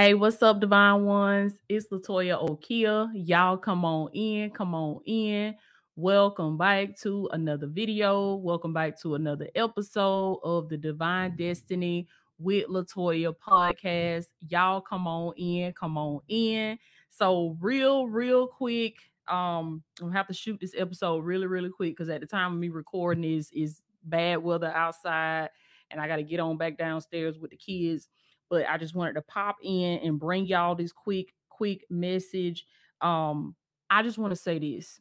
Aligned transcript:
Hey, 0.00 0.14
what's 0.14 0.42
up, 0.42 0.60
Divine 0.60 1.04
Ones? 1.04 1.60
It's 1.68 1.88
Latoya 1.88 2.42
Okeia. 2.48 3.10
Y'all 3.12 3.58
come 3.58 3.84
on 3.84 4.10
in, 4.14 4.48
come 4.48 4.74
on 4.74 5.02
in. 5.04 5.54
Welcome 5.94 6.56
back 6.56 6.98
to 7.00 7.28
another 7.32 7.66
video. 7.66 8.36
Welcome 8.36 8.72
back 8.72 8.98
to 9.02 9.16
another 9.16 9.48
episode 9.54 10.40
of 10.42 10.70
the 10.70 10.78
Divine 10.78 11.36
Destiny 11.36 12.08
with 12.38 12.66
Latoya 12.68 13.34
podcast. 13.36 14.28
Y'all 14.48 14.80
come 14.80 15.06
on 15.06 15.34
in, 15.36 15.74
come 15.74 15.98
on 15.98 16.20
in. 16.28 16.78
So, 17.10 17.58
real, 17.60 18.08
real 18.08 18.46
quick. 18.46 18.94
Um, 19.28 19.82
I'm 20.00 20.06
gonna 20.06 20.16
have 20.16 20.28
to 20.28 20.32
shoot 20.32 20.58
this 20.62 20.74
episode 20.78 21.26
really, 21.26 21.46
really 21.46 21.68
quick 21.68 21.94
because 21.94 22.08
at 22.08 22.22
the 22.22 22.26
time 22.26 22.54
of 22.54 22.58
me 22.58 22.70
recording 22.70 23.24
is 23.24 23.50
is 23.52 23.82
bad 24.02 24.38
weather 24.38 24.72
outside, 24.74 25.50
and 25.90 26.00
I 26.00 26.08
got 26.08 26.16
to 26.16 26.22
get 26.22 26.40
on 26.40 26.56
back 26.56 26.78
downstairs 26.78 27.38
with 27.38 27.50
the 27.50 27.58
kids 27.58 28.08
but 28.50 28.68
I 28.68 28.76
just 28.76 28.94
wanted 28.94 29.14
to 29.14 29.22
pop 29.22 29.56
in 29.62 30.00
and 30.00 30.18
bring 30.18 30.44
y'all 30.46 30.74
this 30.74 30.92
quick, 30.92 31.32
quick 31.48 31.86
message. 31.88 32.66
Um, 33.00 33.54
I 33.88 34.02
just 34.02 34.18
want 34.18 34.32
to 34.32 34.36
say 34.36 34.58
this. 34.58 35.00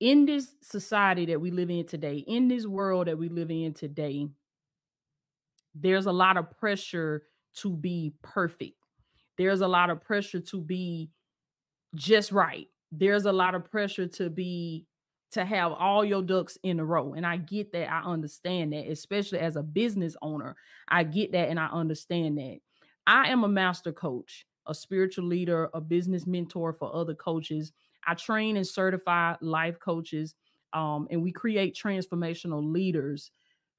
In 0.00 0.26
this 0.26 0.54
society 0.62 1.26
that 1.26 1.40
we 1.40 1.50
live 1.50 1.70
in 1.70 1.86
today, 1.86 2.18
in 2.18 2.46
this 2.46 2.66
world 2.66 3.08
that 3.08 3.18
we 3.18 3.28
live 3.28 3.50
in 3.50 3.72
today, 3.74 4.28
there's 5.74 6.06
a 6.06 6.12
lot 6.12 6.36
of 6.36 6.50
pressure 6.50 7.24
to 7.56 7.76
be 7.76 8.14
perfect. 8.22 8.76
There's 9.38 9.60
a 9.60 9.68
lot 9.68 9.90
of 9.90 10.00
pressure 10.02 10.40
to 10.40 10.60
be 10.60 11.10
just 11.94 12.30
right. 12.30 12.66
There's 12.92 13.24
a 13.24 13.32
lot 13.32 13.54
of 13.54 13.70
pressure 13.70 14.06
to 14.06 14.30
be 14.30 14.86
to 15.32 15.44
have 15.44 15.72
all 15.72 16.04
your 16.04 16.22
ducks 16.22 16.56
in 16.62 16.80
a 16.80 16.84
row. 16.84 17.14
And 17.14 17.26
I 17.26 17.36
get 17.36 17.72
that. 17.72 17.90
I 17.90 18.02
understand 18.02 18.72
that, 18.72 18.88
especially 18.88 19.40
as 19.40 19.56
a 19.56 19.62
business 19.62 20.16
owner. 20.22 20.56
I 20.88 21.04
get 21.04 21.32
that 21.32 21.48
and 21.48 21.60
I 21.60 21.66
understand 21.66 22.38
that. 22.38 22.58
I 23.06 23.28
am 23.28 23.44
a 23.44 23.48
master 23.48 23.92
coach, 23.92 24.46
a 24.66 24.74
spiritual 24.74 25.24
leader, 25.24 25.68
a 25.74 25.80
business 25.80 26.26
mentor 26.26 26.72
for 26.72 26.94
other 26.94 27.14
coaches. 27.14 27.72
I 28.06 28.14
train 28.14 28.56
and 28.56 28.66
certify 28.66 29.34
life 29.40 29.78
coaches, 29.80 30.34
um, 30.72 31.08
and 31.10 31.22
we 31.22 31.32
create 31.32 31.74
transformational 31.74 32.72
leaders 32.72 33.30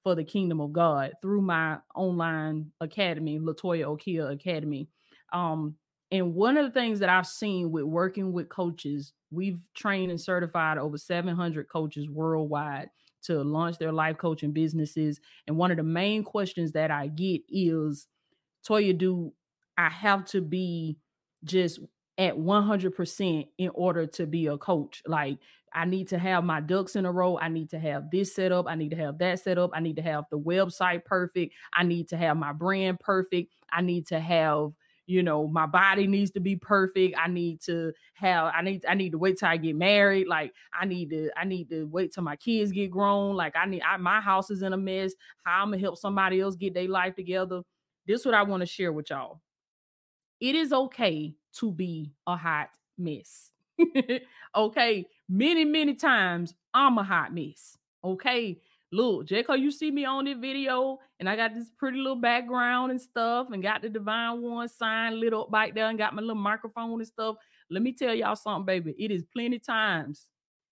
for 0.03 0.15
the 0.15 0.23
kingdom 0.23 0.61
of 0.61 0.73
God 0.73 1.13
through 1.21 1.41
my 1.41 1.77
online 1.95 2.71
academy, 2.79 3.39
Latoya 3.39 3.85
Okeia 3.85 4.31
Academy. 4.31 4.87
Um, 5.33 5.75
and 6.11 6.33
one 6.33 6.57
of 6.57 6.65
the 6.65 6.71
things 6.79 6.99
that 6.99 7.09
I've 7.09 7.27
seen 7.27 7.71
with 7.71 7.83
working 7.83 8.33
with 8.33 8.49
coaches, 8.49 9.13
we've 9.31 9.59
trained 9.75 10.09
and 10.11 10.19
certified 10.19 10.77
over 10.77 10.97
700 10.97 11.69
coaches 11.69 12.09
worldwide 12.09 12.89
to 13.21 13.43
launch 13.43 13.77
their 13.77 13.91
life 13.91 14.17
coaching 14.17 14.51
businesses. 14.51 15.19
And 15.47 15.57
one 15.57 15.71
of 15.71 15.77
the 15.77 15.83
main 15.83 16.23
questions 16.23 16.71
that 16.71 16.89
I 16.89 17.07
get 17.07 17.41
is, 17.49 18.07
Toya, 18.67 18.97
do 18.97 19.33
I 19.77 19.89
have 19.89 20.25
to 20.25 20.41
be 20.41 20.97
just 21.43 21.79
at 22.17 22.35
100% 22.35 23.47
in 23.57 23.69
order 23.73 24.07
to 24.07 24.25
be 24.25 24.47
a 24.47 24.57
coach? 24.57 25.03
Like, 25.05 25.37
I 25.71 25.85
need 25.85 26.07
to 26.07 26.17
have 26.17 26.43
my 26.43 26.59
ducks 26.61 26.95
in 26.95 27.05
a 27.05 27.11
row. 27.11 27.37
I 27.37 27.49
need 27.49 27.69
to 27.69 27.79
have 27.79 28.09
this 28.09 28.33
set 28.33 28.51
up. 28.51 28.65
I 28.67 28.75
need 28.75 28.89
to 28.89 28.97
have 28.97 29.19
that 29.19 29.39
set 29.39 29.59
up. 29.59 29.71
I 29.73 29.79
need 29.79 29.97
to 29.97 30.01
have 30.01 30.25
the 30.31 30.39
website 30.39 31.05
perfect. 31.05 31.53
I 31.71 31.83
need 31.83 32.07
to 32.09 32.17
have 32.17 32.37
my 32.37 32.53
brand 32.53 32.99
perfect. 32.99 33.53
I 33.71 33.81
need 33.81 34.07
to 34.07 34.19
have 34.19 34.71
you 35.09 35.23
know 35.23 35.47
my 35.47 35.65
body 35.65 36.05
needs 36.05 36.29
to 36.31 36.39
be 36.39 36.55
perfect. 36.55 37.15
I 37.17 37.27
need 37.27 37.61
to 37.61 37.91
have 38.13 38.53
i 38.55 38.61
need 38.61 38.85
i 38.87 38.93
need 38.93 39.11
to 39.11 39.17
wait 39.17 39.39
till 39.39 39.47
i 39.49 39.57
get 39.57 39.75
married. 39.75 40.27
Like 40.27 40.53
i 40.71 40.85
need 40.85 41.09
to 41.09 41.31
i 41.35 41.45
need 41.45 41.67
to 41.71 41.85
wait 41.87 42.13
till 42.13 42.23
my 42.23 42.35
kids 42.35 42.71
get 42.71 42.91
grown. 42.91 43.35
Like 43.35 43.55
i 43.55 43.65
need 43.65 43.81
I, 43.81 43.97
my 43.97 44.21
house 44.21 44.51
is 44.51 44.61
in 44.61 44.73
a 44.73 44.77
mess. 44.77 45.13
How 45.43 45.63
i'm 45.63 45.69
gonna 45.71 45.79
help 45.79 45.97
somebody 45.97 46.39
else 46.39 46.55
get 46.55 46.75
their 46.75 46.87
life 46.87 47.15
together? 47.15 47.63
This 48.05 48.21
is 48.21 48.25
what 48.25 48.35
i 48.35 48.43
want 48.43 48.61
to 48.61 48.67
share 48.67 48.93
with 48.93 49.09
y'all. 49.09 49.41
It 50.39 50.53
is 50.53 50.71
okay 50.71 51.35
to 51.53 51.71
be 51.71 52.13
a 52.27 52.37
hot 52.37 52.69
mess. 52.97 53.51
Okay? 54.55 55.05
Many 55.27 55.65
many 55.65 55.95
times 55.95 56.53
i'm 56.73 56.97
a 56.99 57.03
hot 57.03 57.33
mess. 57.33 57.77
Okay 58.03 58.59
Look, 58.91 59.27
Jaco, 59.27 59.59
you 59.59 59.69
see 59.69 59.91
me 59.91 60.05
on 60.05 60.25
this 60.25 60.37
video, 60.37 60.99
and 61.19 61.29
I 61.29 61.35
got 61.35 61.53
this 61.53 61.69
pretty 61.77 61.99
little 61.99 62.15
background 62.15 62.91
and 62.91 62.99
stuff, 62.99 63.47
and 63.51 63.61
got 63.61 63.81
the 63.81 63.89
Divine 63.89 64.41
One 64.41 64.67
sign 64.67 65.19
lit 65.19 65.33
up 65.33 65.51
back 65.51 65.75
there, 65.75 65.87
and 65.87 65.97
got 65.97 66.15
my 66.15 66.21
little 66.21 66.35
microphone 66.35 66.99
and 66.99 67.07
stuff. 67.07 67.35
Let 67.69 67.83
me 67.83 67.93
tell 67.93 68.15
y'all 68.15 68.35
something, 68.35 68.65
baby. 68.65 68.95
It 68.97 69.11
is 69.11 69.23
plenty 69.31 69.59
times, 69.59 70.27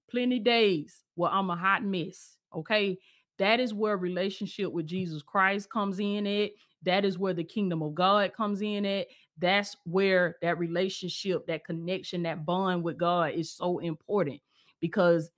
plenty 0.10 0.40
days 0.40 1.04
where 1.16 1.32
I'm 1.32 1.50
a 1.52 1.56
hot 1.56 1.84
mess. 1.84 2.38
Okay. 2.56 2.98
That 3.38 3.60
is 3.60 3.72
where 3.74 3.98
relationship 3.98 4.72
with 4.72 4.88
Jesus 4.88 5.22
Christ 5.22 5.70
comes 5.70 6.00
in 6.00 6.26
it. 6.26 6.56
That 6.84 7.06
is 7.06 7.20
where 7.20 7.34
the 7.34 7.44
kingdom 7.44 7.84
of 7.84 7.94
God 7.94 8.34
comes 8.34 8.62
in 8.62 8.84
it. 8.84 9.10
That's 9.38 9.76
where 9.84 10.38
that 10.42 10.58
relationship, 10.58 11.46
that 11.46 11.64
connection, 11.64 12.24
that 12.24 12.46
bond 12.46 12.84
with 12.84 12.98
God 12.98 13.34
is 13.34 13.52
so 13.52 13.78
important 13.78 14.42
because 14.80 15.30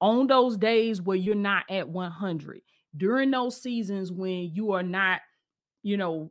on 0.00 0.26
those 0.26 0.56
days 0.56 1.02
where 1.02 1.16
you're 1.16 1.34
not 1.34 1.64
at 1.70 1.88
100 1.88 2.62
during 2.96 3.30
those 3.30 3.60
seasons 3.60 4.10
when 4.10 4.50
you 4.54 4.72
are 4.72 4.82
not 4.82 5.20
you 5.82 5.96
know 5.96 6.30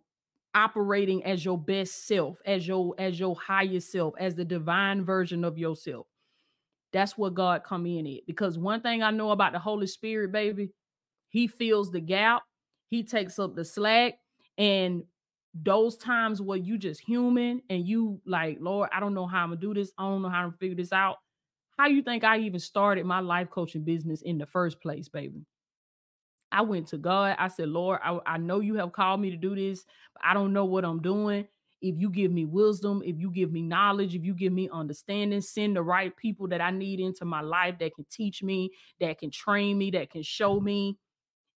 operating 0.56 1.24
as 1.24 1.46
your 1.46 1.58
best 1.58 2.08
self 2.08 2.40
as 2.46 2.68
your 2.68 2.96
as 2.98 3.20
your 3.20 3.36
highest 3.36 3.92
self 3.92 4.14
as 4.20 4.36
the 4.36 4.44
divine 4.44 5.06
version 5.06 5.44
of 5.44 5.58
yourself 5.58 6.08
that's 6.92 7.18
what 7.18 7.36
god 7.36 7.64
come 7.64 7.86
in 7.86 8.06
it 8.08 8.26
because 8.26 8.58
one 8.58 8.82
thing 8.82 9.04
i 9.04 9.12
know 9.12 9.32
about 9.32 9.54
the 9.54 9.60
holy 9.60 9.88
spirit 9.88 10.32
baby 10.32 10.70
he 11.30 11.48
fills 11.48 11.92
the 11.92 12.00
gap 12.00 12.42
he 12.90 13.04
takes 13.04 13.38
up 13.38 13.56
the 13.56 13.64
slack 13.64 14.16
and 14.58 15.04
those 15.54 15.98
times 15.98 16.42
where 16.42 16.58
you 16.58 16.78
just 16.78 17.00
human 17.00 17.62
and 17.70 17.88
you 17.88 18.20
like 18.26 18.58
lord 18.60 18.90
i 18.92 19.00
don't 19.00 19.14
know 19.14 19.28
how 19.28 19.44
i'm 19.44 19.50
gonna 19.50 19.62
do 19.62 19.74
this. 19.74 19.92
I 19.98 20.04
don't 20.04 20.22
know 20.22 20.30
how 20.30 20.46
to 20.46 20.52
figure 20.58 20.76
this 20.76 20.92
out 20.92 21.18
how 21.80 21.88
you 21.88 22.02
think 22.02 22.26
I 22.26 22.40
even 22.40 22.60
started 22.60 23.06
my 23.06 23.22
life 23.22 23.50
coaching 23.50 23.86
business 23.86 24.22
in 24.22 24.38
the 24.38 24.46
first 24.46 24.82
place, 24.82 25.08
baby? 25.08 25.46
I 26.52 26.62
went 26.62 26.88
to 26.88 26.98
God. 26.98 27.38
I 27.40 27.48
said, 27.48 27.70
Lord, 27.70 28.02
I, 28.04 28.20
I 28.26 28.38
know 28.38 28.60
you 28.60 28.76
have 28.76 28.92
called 28.92 29.22
me 29.22 29.30
to 29.30 29.38
do 29.38 29.56
this, 29.56 29.86
but 30.14 30.26
I 30.26 30.34
don't 30.34 30.52
know 30.52 30.66
what 30.66 30.84
I'm 30.84 31.02
doing. 31.02 31.48
If 31.82 31.96
you 31.98 32.10
give 32.10 32.34
me 32.34 32.44
wisdom, 32.44 33.02
if 33.06 33.18
you 33.18 33.32
give 33.32 33.54
me 33.54 33.62
knowledge, 33.62 34.14
if 34.14 34.26
you 34.26 34.34
give 34.34 34.52
me 34.52 34.68
understanding, 34.74 35.40
send 35.40 35.78
the 35.78 35.82
right 35.82 36.14
people 36.18 36.50
that 36.50 36.60
I 36.60 36.72
need 36.72 37.00
into 37.00 37.24
my 37.24 37.40
life 37.40 37.76
that 37.80 37.96
can 37.96 38.06
teach 38.12 38.44
me, 38.44 38.72
that 39.00 39.18
can 39.18 39.32
train 39.32 39.78
me, 39.78 39.90
that 39.92 40.10
can 40.10 40.22
show 40.24 40.60
me. 40.60 40.98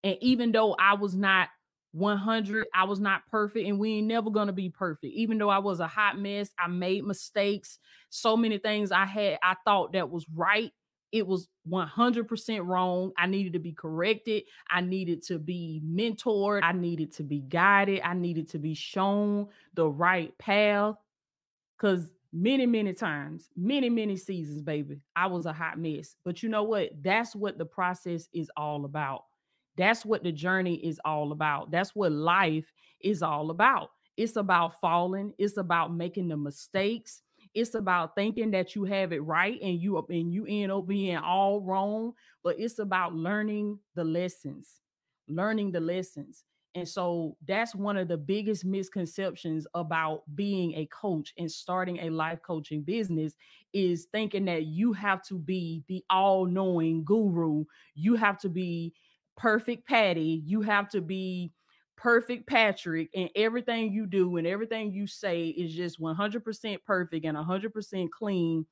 And 0.06 0.16
even 0.22 0.54
though 0.54 0.74
I 0.80 0.94
was 0.94 1.16
not 1.16 1.50
100. 1.94 2.68
I 2.74 2.84
was 2.84 3.00
not 3.00 3.26
perfect, 3.28 3.68
and 3.68 3.80
we 3.80 3.94
ain't 3.94 4.08
never 4.08 4.30
gonna 4.30 4.54
be 4.54 4.70
perfect. 4.70 5.14
Even 5.14 5.38
though 5.38 5.50
I 5.50 5.60
was 5.60 5.80
a 5.80 5.88
hot 5.88 6.20
mess, 6.20 6.50
I 6.60 6.68
made 6.68 7.06
mistakes. 7.06 7.80
So 8.10 8.36
many 8.36 8.58
things 8.58 8.92
I 8.92 9.06
had, 9.06 9.40
I 9.42 9.56
thought 9.64 9.94
that 9.94 10.10
was 10.10 10.26
right. 10.34 10.72
It 11.12 11.28
was 11.28 11.48
100% 11.70 12.66
wrong. 12.66 13.12
I 13.16 13.28
needed 13.28 13.54
to 13.54 13.60
be 13.60 13.72
corrected. 13.72 14.44
I 14.70 14.82
needed 14.82 15.22
to 15.28 15.38
be 15.38 15.80
mentored. 15.86 16.62
I 16.64 16.72
needed 16.72 17.12
to 17.14 17.24
be 17.24 17.42
guided. 17.42 18.02
I 18.04 18.16
needed 18.16 18.50
to 18.50 18.58
be 18.58 18.74
shown 18.74 19.48
the 19.76 19.88
right 19.88 20.36
path. 20.40 20.96
Because 21.78 22.12
many, 22.32 22.66
many 22.66 22.94
times, 22.94 23.50
many, 23.56 23.92
many 23.92 24.18
seasons, 24.18 24.64
baby, 24.64 25.02
I 25.16 25.28
was 25.28 25.46
a 25.46 25.54
hot 25.54 25.78
mess. 25.78 26.16
But 26.26 26.42
you 26.42 26.50
know 26.50 26.64
what? 26.64 26.90
That's 27.04 27.36
what 27.36 27.60
the 27.60 27.66
process 27.66 28.28
is 28.34 28.50
all 28.58 28.84
about 28.84 29.26
that's 29.78 30.06
what 30.06 30.24
the 30.24 30.32
journey 30.32 30.76
is 30.76 31.00
all 31.04 31.32
about. 31.32 31.72
That's 31.72 31.96
what 31.96 32.12
life 32.12 32.72
is 33.02 33.22
all 33.22 33.50
about. 33.50 33.92
It's 34.16 34.36
about 34.36 34.80
falling, 34.80 35.34
it's 35.38 35.58
about 35.58 35.94
making 35.94 36.28
the 36.28 36.38
mistakes. 36.38 37.22
It's 37.56 37.76
about 37.76 38.16
thinking 38.16 38.50
that 38.52 38.76
you 38.76 38.84
have 38.86 39.12
it 39.12 39.22
right 39.22 39.62
and 39.62 39.80
you 39.80 40.04
and 40.10 40.34
you 40.34 40.46
end 40.48 40.72
up 40.72 40.88
being 40.88 41.18
all 41.18 41.62
wrong, 41.62 42.14
but 42.44 42.60
it's 42.60 42.80
about 42.80 43.14
learning 43.14 43.78
the 43.96 44.04
lessons, 44.04 44.82
learning 45.28 45.72
the 45.72 45.80
lessons. 45.80 46.46
And 46.76 46.88
so 46.88 47.38
that's 47.48 47.76
one 47.76 47.98
of 47.98 48.08
the 48.08 48.18
biggest 48.18 48.66
misconceptions 48.66 49.68
about 49.76 50.24
being 50.34 50.74
a 50.74 50.88
coach 50.88 51.32
and 51.38 51.52
starting 51.52 52.00
a 52.00 52.10
life 52.10 52.40
coaching 52.42 52.82
business 52.82 53.36
is 53.74 54.08
thinking 54.12 54.46
that 54.46 54.66
you 54.66 54.92
have 54.94 55.22
to 55.26 55.38
be 55.38 55.84
the 55.88 56.04
all-knowing 56.10 57.04
guru. 57.04 57.66
You 57.94 58.16
have 58.16 58.40
to 58.40 58.50
be 58.50 58.94
perfect 59.38 59.88
Patty. 59.88 60.42
You 60.46 60.62
have 60.62 60.90
to 60.90 61.02
be 61.02 61.52
perfect 61.98 62.48
Patrick, 62.48 63.10
and 63.16 63.30
everything 63.36 63.94
you 63.94 64.06
do 64.06 64.38
and 64.38 64.46
everything 64.46 64.92
you 64.92 65.08
say 65.08 65.48
is 65.48 65.74
just 65.74 66.02
100% 66.02 66.78
perfect 66.86 67.26
and 67.26 67.38
100% 67.38 68.10
clean. 68.10 68.66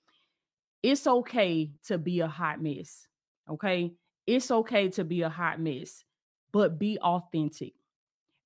It's 0.83 1.07
okay 1.07 1.71
to 1.85 1.97
be 1.97 2.19
a 2.21 2.27
hot 2.27 2.61
mess. 2.61 3.07
Okay. 3.49 3.93
It's 4.27 4.51
okay 4.51 4.89
to 4.89 5.03
be 5.03 5.21
a 5.23 5.29
hot 5.29 5.59
mess, 5.59 6.03
but 6.51 6.77
be 6.77 6.99
authentic, 6.99 7.73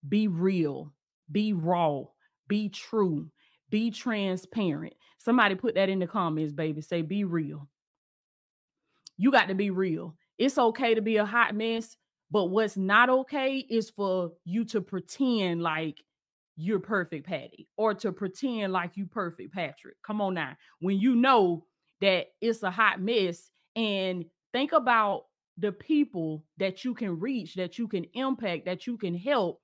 be 0.08 0.28
real, 0.28 0.94
be 1.32 1.54
raw, 1.54 2.04
be 2.48 2.70
true, 2.70 3.30
be 3.70 3.92
transparent. 3.92 4.94
Somebody 5.18 5.56
put 5.56 5.76
that 5.76 5.90
in 5.90 6.00
the 6.00 6.08
comments, 6.08 6.54
baby. 6.54 6.82
Say, 6.82 7.02
be 7.02 7.24
real. 7.24 7.68
You 9.18 9.32
got 9.32 9.50
to 9.50 9.56
be 9.56 9.70
real. 9.70 10.16
It's 10.38 10.58
okay 10.58 10.96
to 10.96 11.02
be 11.02 11.18
a 11.18 11.26
hot 11.26 11.56
mess, 11.56 11.98
but 12.31 12.45
what's 12.45 12.77
not 12.77 13.10
okay 13.10 13.57
is 13.57 13.89
for 13.89 14.31
you 14.44 14.66
to 14.66 14.81
pretend 14.81 15.62
like 15.62 16.04
you're 16.57 16.80
perfect 16.80 17.27
Patty 17.27 17.68
or 17.77 17.94
to 17.95 18.12
pretend 18.12 18.74
like 18.74 18.95
you 18.95 19.06
perfect 19.06 19.54
Patrick. 19.54 19.95
Come 20.06 20.22
on 20.22 20.33
now. 20.33 20.56
When 20.80 21.00
you 21.00 21.16
know 21.16 21.66
that 22.01 22.27
it's 22.42 22.63
a 22.63 22.72
hot 22.72 23.01
mess 23.01 23.50
and 23.75 24.25
think 24.54 24.72
about 24.72 25.24
the 25.57 25.72
people 25.72 26.44
that 26.57 26.83
you 26.83 26.94
can 26.94 27.19
reach, 27.19 27.56
that 27.56 27.77
you 27.77 27.88
can 27.88 28.06
impact, 28.13 28.66
that 28.66 28.88
you 28.88 28.98
can 28.98 29.16
help 29.16 29.62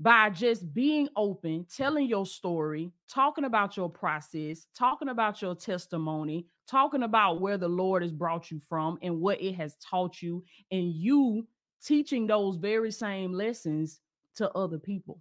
by 0.00 0.30
just 0.30 0.72
being 0.72 1.10
open, 1.14 1.66
telling 1.76 2.06
your 2.06 2.24
story, 2.24 2.90
talking 3.06 3.44
about 3.44 3.76
your 3.76 3.90
process, 3.90 4.66
talking 4.74 5.10
about 5.10 5.42
your 5.42 5.54
testimony, 5.54 6.46
talking 6.66 7.02
about 7.02 7.38
where 7.38 7.58
the 7.58 7.68
Lord 7.68 8.00
has 8.00 8.10
brought 8.10 8.50
you 8.50 8.58
from 8.66 8.98
and 9.02 9.20
what 9.20 9.42
it 9.42 9.54
has 9.56 9.76
taught 9.76 10.22
you, 10.22 10.42
and 10.70 10.94
you 10.94 11.46
teaching 11.84 12.26
those 12.26 12.56
very 12.56 12.90
same 12.90 13.34
lessons 13.34 14.00
to 14.36 14.50
other 14.52 14.78
people. 14.78 15.20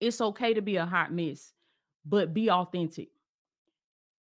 It's 0.00 0.20
okay 0.20 0.54
to 0.54 0.62
be 0.62 0.76
a 0.76 0.86
hot 0.86 1.12
mess, 1.12 1.52
but 2.06 2.32
be 2.32 2.48
authentic, 2.48 3.08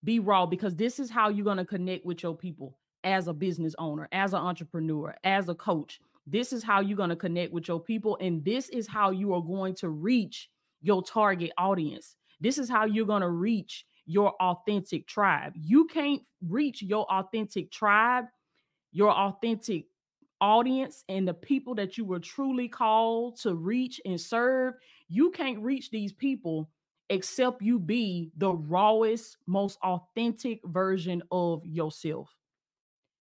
be 0.01 0.19
raw, 0.19 0.45
because 0.45 0.77
this 0.77 0.97
is 0.97 1.09
how 1.09 1.27
you're 1.27 1.43
going 1.43 1.57
to 1.57 1.65
connect 1.65 2.05
with 2.05 2.23
your 2.23 2.37
people 2.37 2.77
as 3.03 3.27
a 3.27 3.33
business 3.33 3.75
owner, 3.79 4.07
as 4.13 4.31
an 4.31 4.39
entrepreneur, 4.39 5.13
as 5.25 5.49
a 5.49 5.55
coach 5.55 5.99
this 6.31 6.53
is 6.53 6.63
how 6.63 6.81
you're 6.81 6.97
going 6.97 7.09
to 7.09 7.15
connect 7.15 7.51
with 7.51 7.67
your 7.67 7.79
people. 7.79 8.17
And 8.21 8.43
this 8.43 8.69
is 8.69 8.87
how 8.87 9.11
you 9.11 9.33
are 9.33 9.41
going 9.41 9.75
to 9.75 9.89
reach 9.89 10.49
your 10.81 11.03
target 11.03 11.51
audience. 11.57 12.15
This 12.39 12.57
is 12.57 12.69
how 12.69 12.85
you're 12.85 13.05
going 13.05 13.21
to 13.21 13.29
reach 13.29 13.85
your 14.05 14.33
authentic 14.41 15.07
tribe. 15.07 15.53
You 15.55 15.85
can't 15.85 16.21
reach 16.47 16.81
your 16.81 17.05
authentic 17.11 17.71
tribe, 17.71 18.25
your 18.91 19.11
authentic 19.11 19.85
audience, 20.41 21.03
and 21.09 21.27
the 21.27 21.33
people 21.33 21.75
that 21.75 21.97
you 21.97 22.05
were 22.05 22.19
truly 22.19 22.67
called 22.67 23.39
to 23.41 23.55
reach 23.55 23.99
and 24.05 24.19
serve. 24.19 24.75
You 25.09 25.31
can't 25.31 25.59
reach 25.59 25.91
these 25.91 26.13
people 26.13 26.69
except 27.09 27.61
you 27.61 27.79
be 27.79 28.31
the 28.37 28.53
rawest, 28.53 29.37
most 29.47 29.79
authentic 29.83 30.59
version 30.65 31.21
of 31.31 31.65
yourself. 31.65 32.29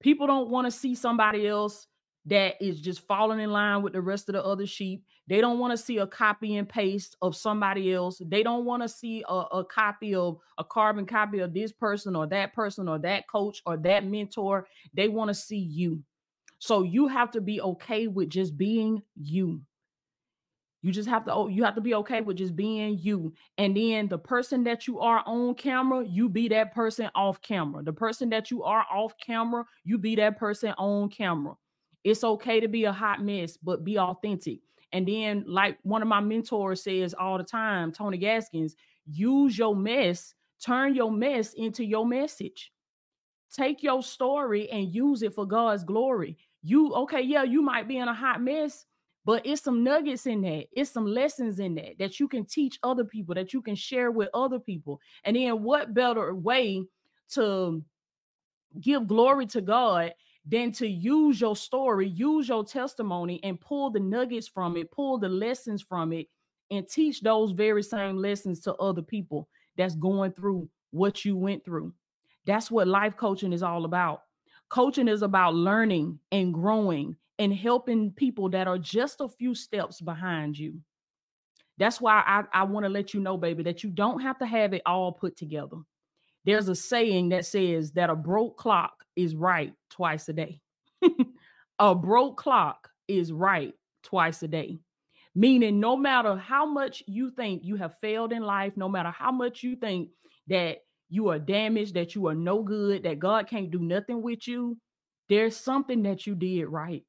People 0.01 0.27
don't 0.27 0.51
want 0.51 0.67
to 0.67 0.71
see 0.71 0.95
somebody 0.95 1.47
else 1.47 1.87
that 2.27 2.55
is 2.61 2.81
just 2.81 3.07
falling 3.07 3.41
in 3.41 3.51
line 3.51 3.83
with 3.83 3.93
the 3.93 4.01
rest 4.01 4.29
of 4.29 4.35
the 4.35 4.45
other 4.45 4.67
sheep. 4.67 5.05
They 5.29 5.41
don't 5.41 5.59
want 5.59 5.73
to 5.73 5.77
see 5.77 5.99
a 5.99 6.07
copy 6.07 6.57
and 6.57 6.69
paste 6.69 7.17
of 7.23 7.37
somebody 7.37 7.93
else. 7.93 8.21
They 8.25 8.43
don't 8.43 8.65
want 8.65 8.83
to 8.83 8.89
see 8.89 9.25
a, 9.29 9.35
a, 9.35 9.65
copy 9.65 10.15
of 10.15 10.39
a 10.59 10.65
carbon 10.65 11.07
copy 11.07 11.39
of 11.39 11.55
this 11.55 11.73
person 11.73 12.17
or 12.17 12.27
that 12.29 12.53
person 12.53 12.89
or 12.89 12.99
that 13.01 13.29
coach 13.29 13.63
or 13.65 13.77
that 13.79 14.05
mentor. 14.05 14.67
They 14.93 15.09
want 15.09 15.29
to 15.29 15.35
see 15.35 15.59
you. 15.59 16.03
So 16.59 16.83
you 16.83 17.07
have 17.07 17.31
to 17.33 17.41
be 17.41 17.61
okay 17.61 18.09
with 18.09 18.29
just 18.29 18.57
being 18.57 19.03
you. 19.15 19.61
You 20.83 20.93
just 20.93 21.09
have 21.09 21.25
to 21.25 21.33
oh, 21.33 21.49
you 21.49 21.65
have 21.65 21.75
to 21.75 21.81
be 21.81 21.95
okay 21.95 22.21
with 22.21 22.37
just 22.37 22.55
being 22.55 22.99
you. 22.99 23.35
And 23.59 23.77
then 23.77 24.09
the 24.09 24.19
person 24.19 24.63
that 24.65 24.87
you 24.87 25.01
are 25.01 25.23
on 25.27 25.55
camera, 25.55 26.05
you 26.05 26.29
be 26.29 26.49
that 26.49 26.75
person 26.75 27.11
off 27.15 27.41
camera. 27.43 27.83
The 27.83 27.93
person 27.93 28.31
that 28.31 28.51
you 28.51 28.63
are 28.63 28.85
off 28.93 29.13
camera, 29.25 29.65
you 29.85 29.99
be 29.99 30.15
that 30.17 30.39
person 30.39 30.75
on 30.79 31.09
camera. 31.09 31.55
It's 32.07 32.23
okay 32.23 32.61
to 32.61 32.69
be 32.69 32.85
a 32.85 32.93
hot 32.93 33.21
mess, 33.21 33.57
but 33.57 33.83
be 33.83 33.99
authentic. 33.99 34.61
And 34.93 35.09
then, 35.09 35.43
like 35.45 35.77
one 35.83 36.03
of 36.03 36.09
my 36.09 36.21
mentors 36.21 36.85
says 36.85 37.17
all 37.19 37.37
the 37.37 37.43
time, 37.43 37.91
Tony 37.91 38.17
Gaskins, 38.17 38.77
use 39.07 39.59
your 39.59 39.75
mess, 39.75 40.33
turn 40.65 40.95
your 40.95 41.11
mess 41.11 41.53
into 41.55 41.85
your 41.85 42.07
message. 42.07 42.71
Take 43.53 43.83
your 43.83 44.05
story 44.05 44.71
and 44.71 44.95
use 44.95 45.23
it 45.25 45.35
for 45.35 45.47
God's 45.47 45.83
glory. 45.83 46.39
You, 46.63 46.95
okay, 46.95 47.23
yeah, 47.23 47.43
you 47.43 47.61
might 47.61 47.89
be 47.89 47.97
in 47.97 48.07
a 48.07 48.15
hot 48.15 48.41
mess, 48.41 48.87
but 49.25 49.45
it's 49.45 49.63
some 49.63 49.83
nuggets 49.83 50.27
in 50.27 50.43
that. 50.43 50.67
It's 50.71 50.93
some 50.93 51.07
lessons 51.07 51.59
in 51.59 51.75
that 51.75 51.99
that 51.99 52.21
you 52.21 52.29
can 52.29 52.45
teach 52.45 52.79
other 52.85 53.05
people, 53.05 53.35
that 53.35 53.53
you 53.53 53.63
can 53.63 53.75
share 53.75 54.13
with 54.13 54.29
other 54.33 54.61
people. 54.61 55.01
And 55.25 55.35
then, 55.35 55.65
what 55.65 55.93
better 55.93 56.33
way 56.33 56.85
to 57.31 57.83
give 58.81 59.09
glory 59.09 59.47
to 59.47 59.61
God 59.61 60.15
than 60.47 60.71
to 60.73 60.87
use 60.87 61.41
your 61.41 61.57
story, 61.57 62.09
use 62.09 62.49
your 62.49 62.65
testimony, 62.65 63.41
and 63.43 63.61
pull 63.61 63.91
the 63.91 64.01
nuggets 64.01 64.47
from 64.47 64.77
it, 64.77 64.91
pull 64.93 65.19
the 65.19 65.29
lessons 65.29 65.83
from 65.83 66.13
it, 66.13 66.29
and 66.71 66.89
teach 66.89 67.21
those 67.21 67.51
very 67.51 67.83
same 67.83 68.17
lessons 68.17 68.61
to 68.61 68.75
other 68.75 69.03
people 69.03 69.49
that's 69.77 69.97
going 69.97 70.33
through 70.33 70.69
what 70.91 71.25
you 71.25 71.37
went 71.37 71.65
through. 71.65 71.93
That's 72.47 72.71
what 72.71 72.87
life 72.87 73.17
coaching 73.17 73.53
is 73.53 73.63
all 73.63 73.85
about. 73.85 74.23
Coaching 74.69 75.09
is 75.09 75.23
about 75.23 75.55
learning 75.55 76.19
and 76.31 76.55
growing 76.55 77.17
and 77.39 77.53
helping 77.53 78.13
people 78.13 78.49
that 78.51 78.69
are 78.69 78.79
just 78.79 79.21
a 79.21 79.29
few 79.29 79.55
steps 79.55 80.01
behind 80.01 80.59
you. 80.59 80.81
That's 81.79 82.01
why 82.01 82.23
I, 82.27 82.61
I 82.61 82.63
want 82.65 82.85
to 82.85 82.91
let 82.91 83.13
you 83.13 83.21
know, 83.21 83.37
baby, 83.37 83.63
that 83.65 83.85
you 83.85 83.91
don't 83.91 84.21
have 84.21 84.39
to 84.39 84.47
have 84.47 84.73
it 84.73 84.83
all 84.87 85.13
put 85.13 85.37
together. 85.37 85.77
There's 86.47 86.69
a 86.69 86.77
saying 86.77 87.31
that 87.31 87.45
says 87.45 87.91
that 87.93 88.09
a 88.09 88.15
broke 88.15 88.57
clock 88.57 89.05
is 89.17 89.35
right 89.35 89.75
twice 89.91 90.29
a 90.29 90.33
day. 90.33 90.61
a 91.81 91.95
broke 91.95 92.37
clock 92.37 92.89
is 93.09 93.33
right 93.33 93.75
twice 94.05 94.43
a 94.45 94.49
day. 94.49 94.79
Meaning, 95.35 95.81
no 95.81 95.97
matter 95.97 96.37
how 96.37 96.65
much 96.65 97.03
you 97.07 97.31
think 97.31 97.65
you 97.65 97.77
have 97.77 97.99
failed 97.99 98.33
in 98.33 98.43
life, 98.43 98.75
no 98.77 98.89
matter 98.89 99.11
how 99.11 99.33
much 99.33 99.63
you 99.63 99.75
think 99.75 100.11
that 100.47 100.79
you 101.11 101.29
are 101.29 101.39
damaged, 101.39 101.95
that 101.95 102.15
you 102.15 102.29
are 102.29 102.35
no 102.35 102.63
good, 102.63 103.03
that 103.03 103.19
God 103.19 103.49
can't 103.49 103.71
do 103.71 103.81
nothing 103.81 104.23
with 104.23 104.47
you, 104.47 104.79
there's 105.29 105.57
something 105.57 106.05
that 106.05 106.27
you 106.27 106.37
did 106.37 106.67
right. 106.67 107.03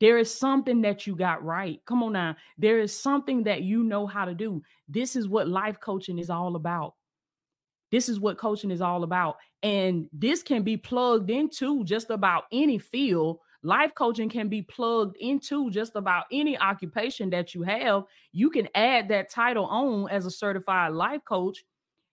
There 0.00 0.18
is 0.18 0.34
something 0.34 0.80
that 0.82 1.06
you 1.06 1.14
got 1.14 1.44
right. 1.44 1.78
Come 1.86 2.02
on 2.02 2.14
now. 2.14 2.36
There 2.58 2.80
is 2.80 2.98
something 2.98 3.44
that 3.44 3.62
you 3.62 3.84
know 3.84 4.06
how 4.06 4.24
to 4.24 4.34
do. 4.34 4.62
This 4.88 5.14
is 5.14 5.28
what 5.28 5.46
life 5.46 5.78
coaching 5.78 6.18
is 6.18 6.30
all 6.30 6.56
about. 6.56 6.94
This 7.92 8.08
is 8.08 8.18
what 8.18 8.38
coaching 8.38 8.70
is 8.70 8.80
all 8.80 9.04
about. 9.04 9.36
And 9.62 10.08
this 10.12 10.42
can 10.42 10.62
be 10.62 10.76
plugged 10.76 11.30
into 11.30 11.84
just 11.84 12.10
about 12.10 12.44
any 12.50 12.78
field. 12.78 13.38
Life 13.62 13.94
coaching 13.94 14.28
can 14.28 14.48
be 14.48 14.62
plugged 14.62 15.16
into 15.18 15.70
just 15.70 15.94
about 15.94 16.24
any 16.32 16.58
occupation 16.58 17.30
that 17.30 17.54
you 17.54 17.62
have. 17.62 18.04
You 18.32 18.50
can 18.50 18.66
add 18.74 19.08
that 19.08 19.30
title 19.30 19.66
on 19.66 20.08
as 20.10 20.26
a 20.26 20.30
certified 20.30 20.94
life 20.94 21.20
coach 21.24 21.62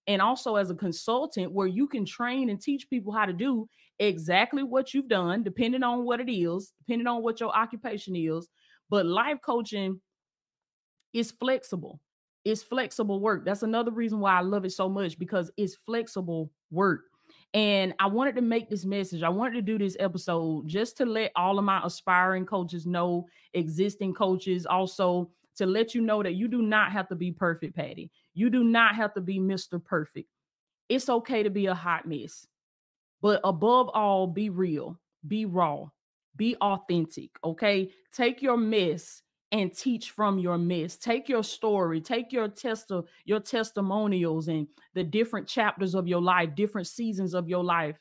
and 0.06 0.22
also 0.22 0.58
as 0.58 0.70
a 0.70 0.76
consultant 0.76 1.52
where 1.52 1.68
you 1.68 1.88
can 1.88 2.06
train 2.06 2.50
and 2.50 2.62
teach 2.62 2.90
people 2.90 3.14
how 3.14 3.26
to 3.26 3.34
do 3.34 3.68
exactly 4.00 4.64
what 4.64 4.94
you've 4.94 5.08
done, 5.08 5.44
depending 5.44 5.84
on 5.84 6.04
what 6.04 6.20
it 6.20 6.32
is, 6.32 6.74
depending 6.80 7.08
on 7.08 7.24
what 7.24 7.40
your 7.40 7.56
occupation 7.56 8.16
is. 8.16 8.48
But 8.90 9.06
life 9.06 9.38
coaching 9.44 10.02
is 11.14 11.32
flexible. 11.32 12.00
It's 12.46 12.64
flexible 12.64 13.20
work. 13.20 13.46
That's 13.46 13.64
another 13.64 13.92
reason 13.92 14.20
why 14.20 14.38
I 14.38 14.42
love 14.42 14.66
it 14.66 14.72
so 14.72 14.88
much 14.88 15.20
because 15.20 15.52
it's 15.58 15.76
flexible 15.76 16.52
work. 16.72 17.02
And 17.54 17.94
I 18.00 18.08
wanted 18.08 18.36
to 18.36 18.42
make 18.42 18.70
this 18.70 18.86
message. 18.86 19.24
I 19.24 19.30
wanted 19.30 19.56
to 19.56 19.62
do 19.62 19.78
this 19.78 19.98
episode 20.00 20.68
just 20.68 20.98
to 20.98 21.06
let 21.06 21.32
all 21.36 21.58
of 21.58 21.66
my 21.66 21.82
aspiring 21.84 22.46
coaches 22.46 22.86
know, 22.86 23.28
existing 23.54 24.14
coaches, 24.14 24.66
also 24.66 25.32
to 25.58 25.66
let 25.66 25.94
you 25.94 26.02
know 26.02 26.24
that 26.24 26.36
you 26.36 26.48
do 26.48 26.62
not 26.62 26.92
have 26.92 27.08
to 27.10 27.16
be 27.16 27.32
perfect, 27.32 27.76
Patty. 27.76 28.12
You 28.34 28.50
do 28.50 28.64
not 28.64 28.96
have 28.96 29.14
to 29.16 29.22
be 29.22 29.40
Mr. 29.40 29.84
Perfect. 29.84 30.30
It's 30.88 31.10
okay 31.10 31.44
to 31.44 31.50
be 31.50 31.66
a 31.66 31.76
hot 31.76 32.08
mess. 32.08 32.48
But 33.22 33.42
above 33.44 33.90
all, 33.90 34.28
be 34.28 34.50
real, 34.50 35.00
be 35.28 35.46
raw, 35.46 35.88
be 36.36 36.56
authentic. 36.58 37.32
Okay. 37.44 37.92
Take 38.14 38.42
your 38.42 38.58
mess 38.58 39.22
and 39.52 39.76
teach 39.76 40.12
from 40.12 40.38
your 40.38 40.58
mess. 40.58 40.96
Take 40.96 41.28
your 41.28 41.44
story, 41.44 42.02
take 42.02 42.32
your 42.32 42.48
test 42.48 42.92
your 43.26 43.40
testimonials 43.40 44.48
and 44.48 44.68
the 44.94 45.04
different 45.04 45.48
chapters 45.48 45.96
of 45.96 46.08
your 46.08 46.22
life, 46.22 46.56
different 46.56 46.88
seasons 46.88 47.34
of 47.34 47.50
your 47.50 47.64
life 47.64 47.98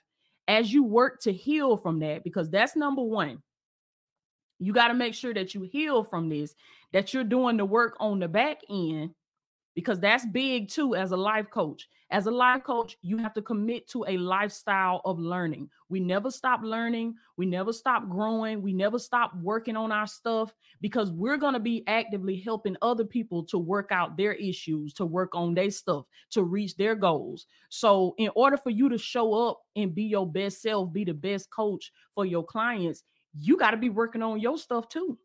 as 0.47 0.73
you 0.73 0.83
work 0.83 1.21
to 1.21 1.33
heal 1.33 1.77
from 1.77 1.99
that 2.01 2.25
because 2.25 2.51
that's 2.51 2.77
number 2.77 3.03
1. 3.03 3.43
You 4.59 4.73
got 4.73 4.89
to 4.89 4.95
make 4.95 5.15
sure 5.15 5.35
that 5.35 5.55
you 5.55 5.63
heal 5.63 6.03
from 6.03 6.29
this, 6.29 6.55
that 6.93 7.15
you're 7.15 7.25
doing 7.25 7.57
the 7.57 7.65
work 7.65 7.97
on 8.01 8.19
the 8.19 8.29
back 8.29 8.61
end 8.69 9.11
because 9.79 10.01
that's 10.01 10.27
big 10.27 10.69
too 10.69 10.97
as 10.97 11.13
a 11.13 11.17
life 11.17 11.49
coach. 11.51 11.89
As 12.11 12.27
a 12.27 12.33
life 12.33 12.65
coach, 12.65 12.97
you 13.01 13.17
have 13.19 13.33
to 13.35 13.43
commit 13.43 13.89
to 13.91 14.05
a 14.09 14.17
lifestyle 14.17 15.01
of 15.05 15.21
learning. 15.21 15.71
We 15.89 16.01
never 16.01 16.33
stop 16.33 16.63
learning, 16.65 17.15
we 17.37 17.47
never 17.47 17.73
stop 17.73 18.09
growing, 18.09 18.61
we 18.61 18.73
never 18.73 18.99
stop 18.99 19.37
working 19.41 19.77
on 19.77 19.93
our 19.93 20.09
stuff 20.09 20.53
because 20.81 21.13
we're 21.13 21.37
going 21.37 21.53
to 21.53 21.61
be 21.61 21.85
actively 21.87 22.41
helping 22.41 22.77
other 22.83 23.05
people 23.05 23.45
to 23.45 23.59
work 23.59 23.93
out 23.93 24.17
their 24.17 24.33
issues, 24.33 24.95
to 24.95 25.07
work 25.07 25.37
on 25.37 25.55
their 25.55 25.71
stuff, 25.71 26.07
to 26.31 26.43
reach 26.43 26.77
their 26.77 26.97
goals. 26.97 27.47
So, 27.69 28.17
in 28.19 28.31
order 28.35 28.57
for 28.57 28.71
you 28.71 28.89
to 28.89 28.99
show 28.99 29.33
up 29.33 29.61
and 29.77 29.95
be 29.95 30.03
your 30.03 30.27
best 30.27 30.61
self, 30.61 30.93
be 30.93 31.05
the 31.05 31.15
best 31.15 31.51
coach 31.51 31.93
for 32.17 32.27
your 32.27 32.45
clients, 32.45 33.05
you 33.33 33.57
got 33.57 33.71
to 33.71 33.77
be 33.77 33.91
working 33.91 34.25
on 34.25 34.41
your 34.41 34.59
stuff 34.59 34.89
too 34.89 35.17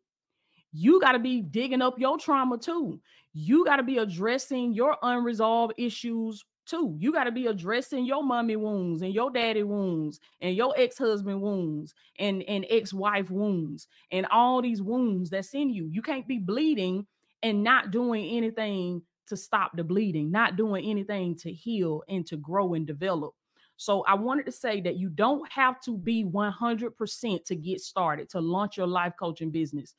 you 0.74 1.00
got 1.00 1.12
to 1.12 1.20
be 1.20 1.40
digging 1.40 1.80
up 1.80 1.98
your 2.00 2.18
trauma 2.18 2.58
too. 2.58 3.00
You 3.32 3.64
got 3.64 3.76
to 3.76 3.84
be 3.84 3.98
addressing 3.98 4.74
your 4.74 4.96
unresolved 5.02 5.74
issues 5.78 6.44
too. 6.66 6.96
You 6.98 7.12
got 7.12 7.24
to 7.24 7.32
be 7.32 7.46
addressing 7.46 8.04
your 8.04 8.24
mommy 8.24 8.56
wounds 8.56 9.02
and 9.02 9.14
your 9.14 9.30
daddy 9.30 9.62
wounds 9.62 10.18
and 10.40 10.56
your 10.56 10.74
ex-husband 10.76 11.40
wounds 11.40 11.94
and, 12.18 12.42
and 12.44 12.66
ex-wife 12.68 13.30
wounds 13.30 13.86
and 14.10 14.26
all 14.32 14.60
these 14.60 14.82
wounds 14.82 15.30
that's 15.30 15.54
in 15.54 15.70
you. 15.70 15.86
You 15.86 16.02
can't 16.02 16.26
be 16.26 16.38
bleeding 16.38 17.06
and 17.44 17.62
not 17.62 17.92
doing 17.92 18.36
anything 18.36 19.02
to 19.28 19.36
stop 19.36 19.76
the 19.76 19.84
bleeding, 19.84 20.32
not 20.32 20.56
doing 20.56 20.84
anything 20.84 21.36
to 21.36 21.52
heal 21.52 22.02
and 22.08 22.26
to 22.26 22.36
grow 22.36 22.74
and 22.74 22.84
develop. 22.84 23.32
So 23.76 24.02
I 24.08 24.14
wanted 24.14 24.46
to 24.46 24.52
say 24.52 24.80
that 24.80 24.96
you 24.96 25.08
don't 25.08 25.50
have 25.52 25.80
to 25.82 25.96
be 25.96 26.24
100% 26.24 27.44
to 27.44 27.54
get 27.54 27.80
started 27.80 28.28
to 28.30 28.40
launch 28.40 28.76
your 28.76 28.86
life 28.86 29.12
coaching 29.18 29.50
business. 29.50 29.94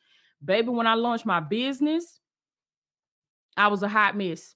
Baby, 0.46 0.70
when 0.70 0.88
I 0.88 0.94
launched 0.94 1.26
my 1.26 1.40
business, 1.40 2.20
I 3.58 3.68
was 3.68 3.84
a 3.84 3.88
hot 3.88 4.16
mess. 4.16 4.56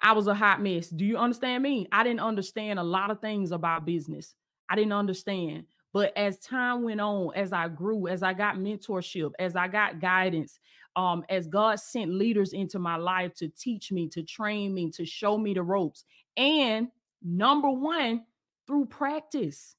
I 0.00 0.12
was 0.12 0.26
a 0.26 0.34
hot 0.34 0.60
mess. 0.60 0.88
Do 0.88 1.04
you 1.04 1.16
understand 1.16 1.62
me? 1.62 1.86
I 1.92 2.02
didn't 2.02 2.20
understand 2.20 2.78
a 2.78 2.82
lot 2.82 3.10
of 3.10 3.20
things 3.20 3.52
about 3.52 3.86
business. 3.86 4.34
I 4.68 4.74
didn't 4.74 4.92
understand. 4.92 5.66
But 5.92 6.16
as 6.16 6.38
time 6.38 6.82
went 6.82 7.00
on, 7.00 7.30
as 7.36 7.52
I 7.52 7.68
grew, 7.68 8.08
as 8.08 8.22
I 8.22 8.32
got 8.32 8.56
mentorship, 8.56 9.32
as 9.38 9.54
I 9.54 9.68
got 9.68 10.00
guidance, 10.00 10.58
um, 10.96 11.24
as 11.28 11.46
God 11.46 11.78
sent 11.78 12.12
leaders 12.12 12.52
into 12.52 12.78
my 12.78 12.96
life 12.96 13.34
to 13.34 13.48
teach 13.48 13.92
me, 13.92 14.08
to 14.08 14.22
train 14.22 14.74
me, 14.74 14.90
to 14.92 15.04
show 15.04 15.38
me 15.38 15.54
the 15.54 15.62
ropes, 15.62 16.04
and 16.36 16.88
number 17.22 17.70
one, 17.70 18.24
through 18.66 18.86
practice, 18.86 19.76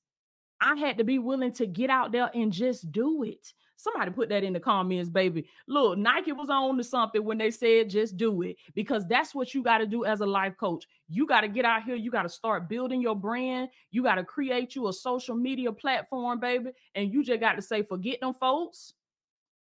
I 0.62 0.76
had 0.76 0.98
to 1.00 1.04
be 1.04 1.20
willing 1.20 1.52
to 1.54 1.66
get 1.66 1.90
out 1.90 2.12
there 2.12 2.30
and 2.34 2.52
just 2.52 2.92
do 2.92 3.24
it. 3.24 3.54
Somebody 3.84 4.12
put 4.12 4.30
that 4.30 4.46
in 4.46 4.54
the 4.54 4.62
comments, 4.62 5.10
baby. 5.10 5.46
Look, 5.68 5.98
Nike 5.98 6.32
was 6.32 6.50
on 6.50 6.78
to 6.78 6.84
something 6.86 7.22
when 7.22 7.38
they 7.38 7.52
said 7.52 7.90
just 7.90 8.16
do 8.16 8.42
it 8.44 8.56
because 8.76 9.06
that's 9.06 9.36
what 9.36 9.54
you 9.54 9.62
got 9.62 9.80
to 9.80 9.86
do 9.86 10.06
as 10.06 10.22
a 10.22 10.26
life 10.26 10.56
coach. 10.58 10.86
You 11.10 11.28
got 11.28 11.42
to 11.42 11.50
get 11.50 11.66
out 11.66 11.84
here. 11.84 11.96
You 11.96 12.10
got 12.10 12.24
to 12.24 12.30
start 12.30 12.70
building 12.70 13.02
your 13.02 13.16
brand. 13.16 13.68
You 13.92 14.02
got 14.02 14.16
to 14.16 14.24
create 14.24 14.74
you 14.74 14.88
a 14.88 14.94
social 14.94 15.36
media 15.36 15.70
platform, 15.74 16.40
baby. 16.40 16.72
And 16.96 17.12
you 17.12 17.26
just 17.26 17.42
got 17.42 17.56
to 17.56 17.62
say, 17.62 17.84
forget 17.84 18.22
them 18.22 18.34
folks. 18.34 18.94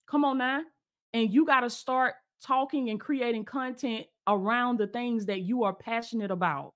Come 0.08 0.24
on 0.24 0.38
now. 0.38 0.62
And 1.14 1.30
you 1.30 1.46
got 1.46 1.60
to 1.62 1.70
start 1.70 2.14
talking 2.42 2.92
and 2.92 3.02
creating 3.02 3.44
content 3.44 4.06
around 4.26 4.80
the 4.80 4.88
things 4.88 5.26
that 5.26 5.42
you 5.42 5.66
are 5.66 5.74
passionate 5.74 6.32
about. 6.32 6.74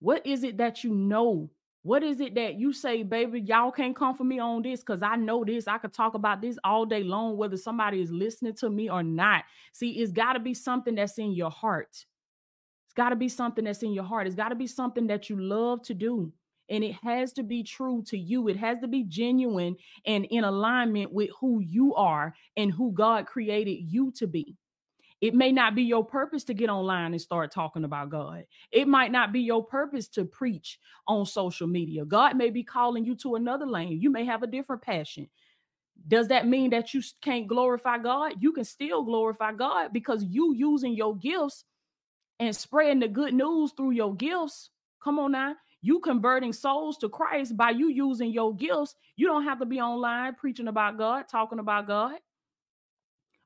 What 0.00 0.26
is 0.26 0.44
it 0.44 0.58
that 0.58 0.84
you 0.84 0.94
know 0.94 1.48
what 1.84 2.02
is 2.02 2.18
it 2.20 2.34
that 2.36 2.58
you 2.58 2.72
say, 2.72 3.02
baby? 3.02 3.42
Y'all 3.42 3.70
can't 3.70 3.94
come 3.94 4.14
for 4.14 4.24
me 4.24 4.38
on 4.38 4.62
this 4.62 4.80
because 4.80 5.02
I 5.02 5.16
know 5.16 5.44
this. 5.44 5.68
I 5.68 5.76
could 5.76 5.92
talk 5.92 6.14
about 6.14 6.40
this 6.40 6.58
all 6.64 6.86
day 6.86 7.04
long, 7.04 7.36
whether 7.36 7.58
somebody 7.58 8.00
is 8.00 8.10
listening 8.10 8.54
to 8.54 8.70
me 8.70 8.88
or 8.88 9.02
not. 9.02 9.44
See, 9.72 9.90
it's 9.90 10.10
got 10.10 10.32
to 10.32 10.40
be 10.40 10.54
something 10.54 10.94
that's 10.94 11.18
in 11.18 11.32
your 11.32 11.50
heart. 11.50 11.90
It's 12.86 12.94
got 12.96 13.10
to 13.10 13.16
be 13.16 13.28
something 13.28 13.66
that's 13.66 13.82
in 13.82 13.92
your 13.92 14.04
heart. 14.04 14.26
It's 14.26 14.34
got 14.34 14.48
to 14.48 14.54
be 14.54 14.66
something 14.66 15.06
that 15.08 15.28
you 15.28 15.38
love 15.38 15.82
to 15.82 15.92
do. 15.92 16.32
And 16.70 16.82
it 16.82 16.94
has 17.02 17.34
to 17.34 17.42
be 17.42 17.62
true 17.62 18.02
to 18.06 18.16
you. 18.16 18.48
It 18.48 18.56
has 18.56 18.78
to 18.78 18.88
be 18.88 19.04
genuine 19.04 19.76
and 20.06 20.24
in 20.30 20.44
alignment 20.44 21.12
with 21.12 21.28
who 21.38 21.60
you 21.60 21.94
are 21.96 22.34
and 22.56 22.72
who 22.72 22.92
God 22.92 23.26
created 23.26 23.92
you 23.92 24.10
to 24.12 24.26
be. 24.26 24.56
It 25.20 25.34
may 25.34 25.52
not 25.52 25.74
be 25.74 25.84
your 25.84 26.04
purpose 26.04 26.44
to 26.44 26.54
get 26.54 26.68
online 26.68 27.12
and 27.12 27.20
start 27.20 27.50
talking 27.50 27.84
about 27.84 28.10
God. 28.10 28.44
It 28.70 28.88
might 28.88 29.12
not 29.12 29.32
be 29.32 29.40
your 29.40 29.64
purpose 29.64 30.08
to 30.08 30.24
preach 30.24 30.78
on 31.06 31.24
social 31.24 31.66
media. 31.66 32.04
God 32.04 32.36
may 32.36 32.50
be 32.50 32.62
calling 32.62 33.04
you 33.04 33.14
to 33.16 33.36
another 33.36 33.66
lane. 33.66 34.00
You 34.00 34.10
may 34.10 34.24
have 34.26 34.42
a 34.42 34.48
different 34.48 34.82
passion. 34.82 35.28
Does 36.06 36.28
that 36.28 36.46
mean 36.46 36.70
that 36.70 36.92
you 36.92 37.02
can't 37.22 37.46
glorify 37.46 37.98
God? 37.98 38.34
You 38.40 38.52
can 38.52 38.64
still 38.64 39.02
glorify 39.04 39.52
God 39.52 39.92
because 39.92 40.24
you 40.24 40.54
using 40.54 40.94
your 40.94 41.16
gifts 41.16 41.64
and 42.38 42.54
spreading 42.54 43.00
the 43.00 43.08
good 43.08 43.32
news 43.32 43.72
through 43.76 43.92
your 43.92 44.14
gifts. 44.14 44.70
Come 45.02 45.18
on 45.18 45.32
now. 45.32 45.54
You 45.80 46.00
converting 46.00 46.52
souls 46.52 46.98
to 46.98 47.08
Christ 47.08 47.56
by 47.56 47.70
you 47.70 47.88
using 47.88 48.32
your 48.32 48.54
gifts. 48.54 48.94
You 49.16 49.26
don't 49.26 49.44
have 49.44 49.58
to 49.60 49.66
be 49.66 49.80
online 49.80 50.34
preaching 50.34 50.68
about 50.68 50.98
God, 50.98 51.28
talking 51.28 51.58
about 51.58 51.86
God. 51.86 52.16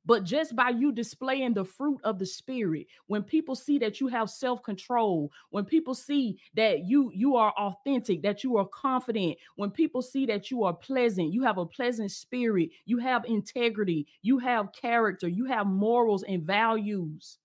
But 0.09 0.25
just 0.25 0.57
by 0.57 0.71
you 0.71 0.91
displaying 0.91 1.53
the 1.53 1.67
fruit 1.67 2.00
of 2.03 2.19
the 2.19 2.25
spirit, 2.25 2.87
when 3.09 3.23
people 3.23 3.55
see 3.55 3.79
that 3.81 4.00
you 4.00 4.09
have 4.09 4.31
self-control, 4.31 5.31
when 5.50 5.67
people 5.67 5.95
see 5.95 6.41
that 6.55 6.87
you 6.87 7.12
you 7.15 7.37
are 7.37 7.53
authentic, 7.59 8.23
that 8.23 8.43
you 8.43 8.57
are 8.57 8.67
confident, 8.69 9.37
when 9.57 9.71
people 9.71 10.00
see 10.00 10.25
that 10.25 10.50
you 10.50 10.65
are 10.65 10.73
pleasant, 10.73 11.35
you 11.35 11.43
have 11.43 11.59
a 11.59 11.67
pleasant 11.67 12.11
spirit, 12.11 12.71
you 12.87 12.97
have 12.97 13.27
integrity, 13.27 14.07
you 14.23 14.38
have 14.38 14.73
character, 14.73 15.29
you 15.29 15.45
have 15.45 15.67
morals 15.67 16.23
and 16.23 16.43
values. 16.43 17.37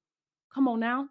Come 0.53 0.69
on 0.69 0.79
now. 0.79 1.09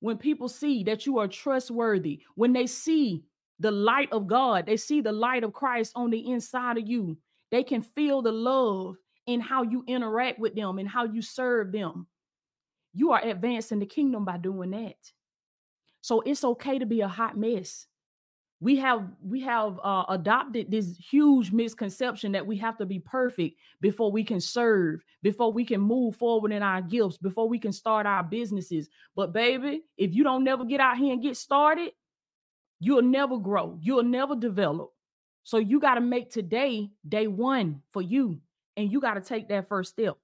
When 0.00 0.16
people 0.16 0.48
see 0.48 0.84
that 0.84 1.04
you 1.04 1.18
are 1.18 1.28
trustworthy, 1.28 2.22
when 2.34 2.54
they 2.54 2.66
see 2.66 3.24
the 3.60 3.70
light 3.70 4.10
of 4.10 4.26
God, 4.26 4.64
they 4.64 4.78
see 4.78 5.02
the 5.02 5.12
light 5.12 5.44
of 5.44 5.52
Christ 5.52 5.92
on 5.94 6.08
the 6.08 6.30
inside 6.30 6.78
of 6.78 6.88
you, 6.88 7.18
they 7.50 7.62
can 7.62 7.82
feel 7.82 8.22
the 8.22 8.32
love 8.32 8.96
in 9.26 9.40
how 9.40 9.62
you 9.62 9.84
interact 9.86 10.38
with 10.38 10.54
them 10.54 10.78
and 10.78 10.88
how 10.88 11.04
you 11.04 11.22
serve 11.22 11.72
them. 11.72 12.06
You 12.94 13.12
are 13.12 13.24
advancing 13.24 13.78
the 13.78 13.86
kingdom 13.86 14.24
by 14.24 14.38
doing 14.38 14.70
that. 14.70 14.96
So 16.00 16.20
it's 16.20 16.44
okay 16.44 16.78
to 16.78 16.86
be 16.86 17.00
a 17.00 17.08
hot 17.08 17.36
mess. 17.36 17.86
We 18.60 18.76
have 18.76 19.08
we 19.20 19.40
have 19.40 19.80
uh, 19.82 20.04
adopted 20.08 20.70
this 20.70 20.96
huge 20.96 21.50
misconception 21.50 22.32
that 22.32 22.46
we 22.46 22.56
have 22.58 22.76
to 22.78 22.86
be 22.86 23.00
perfect 23.00 23.56
before 23.80 24.12
we 24.12 24.22
can 24.22 24.40
serve, 24.40 25.00
before 25.20 25.52
we 25.52 25.64
can 25.64 25.80
move 25.80 26.14
forward 26.14 26.52
in 26.52 26.62
our 26.62 26.80
gifts, 26.80 27.18
before 27.18 27.48
we 27.48 27.58
can 27.58 27.72
start 27.72 28.06
our 28.06 28.22
businesses. 28.22 28.88
But 29.16 29.32
baby, 29.32 29.82
if 29.96 30.14
you 30.14 30.22
don't 30.22 30.44
never 30.44 30.64
get 30.64 30.80
out 30.80 30.96
here 30.96 31.12
and 31.12 31.22
get 31.22 31.36
started, 31.36 31.90
you'll 32.78 33.02
never 33.02 33.36
grow. 33.36 33.78
You'll 33.80 34.04
never 34.04 34.36
develop. 34.36 34.90
So 35.42 35.58
you 35.58 35.80
got 35.80 35.94
to 35.94 36.00
make 36.00 36.30
today 36.30 36.90
day 37.08 37.26
one 37.26 37.82
for 37.90 38.02
you. 38.02 38.40
And 38.76 38.90
you 38.90 39.00
got 39.00 39.14
to 39.14 39.20
take 39.20 39.48
that 39.48 39.68
first 39.68 39.90
step 39.90 40.16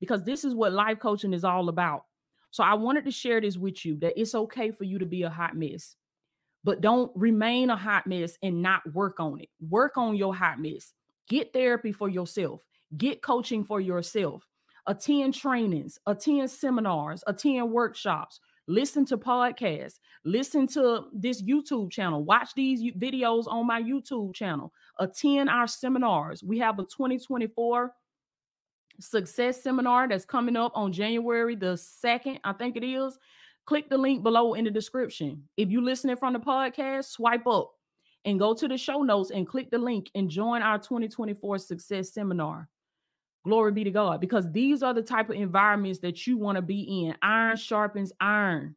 because 0.00 0.24
this 0.24 0.44
is 0.44 0.54
what 0.54 0.72
life 0.72 0.98
coaching 0.98 1.32
is 1.32 1.44
all 1.44 1.68
about. 1.68 2.02
So 2.50 2.62
I 2.62 2.74
wanted 2.74 3.04
to 3.04 3.10
share 3.10 3.40
this 3.40 3.56
with 3.56 3.84
you 3.84 3.96
that 4.00 4.18
it's 4.18 4.34
okay 4.34 4.70
for 4.70 4.84
you 4.84 4.98
to 4.98 5.06
be 5.06 5.22
a 5.22 5.30
hot 5.30 5.56
mess, 5.56 5.96
but 6.64 6.80
don't 6.80 7.10
remain 7.14 7.70
a 7.70 7.76
hot 7.76 8.06
mess 8.06 8.38
and 8.42 8.62
not 8.62 8.82
work 8.94 9.20
on 9.20 9.40
it. 9.40 9.48
Work 9.60 9.96
on 9.98 10.16
your 10.16 10.34
hot 10.34 10.60
mess. 10.60 10.92
Get 11.28 11.52
therapy 11.52 11.92
for 11.92 12.08
yourself. 12.08 12.64
Get 12.96 13.22
coaching 13.22 13.64
for 13.64 13.80
yourself. 13.80 14.46
Attend 14.86 15.34
trainings, 15.34 15.98
attend 16.06 16.48
seminars, 16.48 17.24
attend 17.26 17.72
workshops, 17.72 18.38
listen 18.66 19.04
to 19.06 19.16
podcasts, 19.16 19.98
listen 20.24 20.66
to 20.68 21.04
this 21.12 21.42
YouTube 21.42 21.90
channel, 21.90 22.24
watch 22.24 22.50
these 22.54 22.92
videos 22.94 23.44
on 23.46 23.66
my 23.66 23.82
YouTube 23.82 24.34
channel, 24.34 24.72
attend 24.98 25.48
our 25.48 25.66
seminars. 25.66 26.42
We 26.42 26.58
have 26.58 26.78
a 26.78 26.82
2024 26.82 27.92
success 29.00 29.62
seminar 29.62 30.08
that's 30.08 30.24
coming 30.24 30.56
up 30.56 30.72
on 30.74 30.92
January 30.92 31.54
the 31.54 31.74
2nd, 31.74 32.38
I 32.44 32.52
think 32.52 32.76
it 32.76 32.84
is. 32.84 33.18
Click 33.66 33.90
the 33.90 33.98
link 33.98 34.22
below 34.22 34.54
in 34.54 34.64
the 34.64 34.70
description. 34.70 35.42
If 35.56 35.70
you're 35.70 35.82
listening 35.82 36.16
from 36.16 36.32
the 36.32 36.38
podcast, 36.38 37.06
swipe 37.06 37.46
up 37.46 37.72
and 38.24 38.38
go 38.38 38.54
to 38.54 38.68
the 38.68 38.76
show 38.76 39.02
notes 39.02 39.30
and 39.30 39.46
click 39.46 39.70
the 39.70 39.78
link 39.78 40.10
and 40.14 40.30
join 40.30 40.62
our 40.62 40.78
2024 40.78 41.58
success 41.58 42.12
seminar. 42.12 42.68
Glory 43.46 43.70
be 43.70 43.84
to 43.84 43.92
God, 43.92 44.20
because 44.20 44.50
these 44.50 44.82
are 44.82 44.92
the 44.92 45.02
type 45.02 45.30
of 45.30 45.36
environments 45.36 46.00
that 46.00 46.26
you 46.26 46.36
want 46.36 46.56
to 46.56 46.62
be 46.62 46.80
in. 46.80 47.14
Iron 47.22 47.56
sharpens 47.56 48.12
iron. 48.20 48.74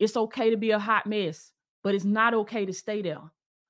It's 0.00 0.16
okay 0.16 0.50
to 0.50 0.56
be 0.56 0.72
a 0.72 0.80
hot 0.80 1.06
mess, 1.06 1.52
but 1.84 1.94
it's 1.94 2.04
not 2.04 2.34
okay 2.34 2.66
to 2.66 2.72
stay 2.72 3.02
there. 3.02 3.20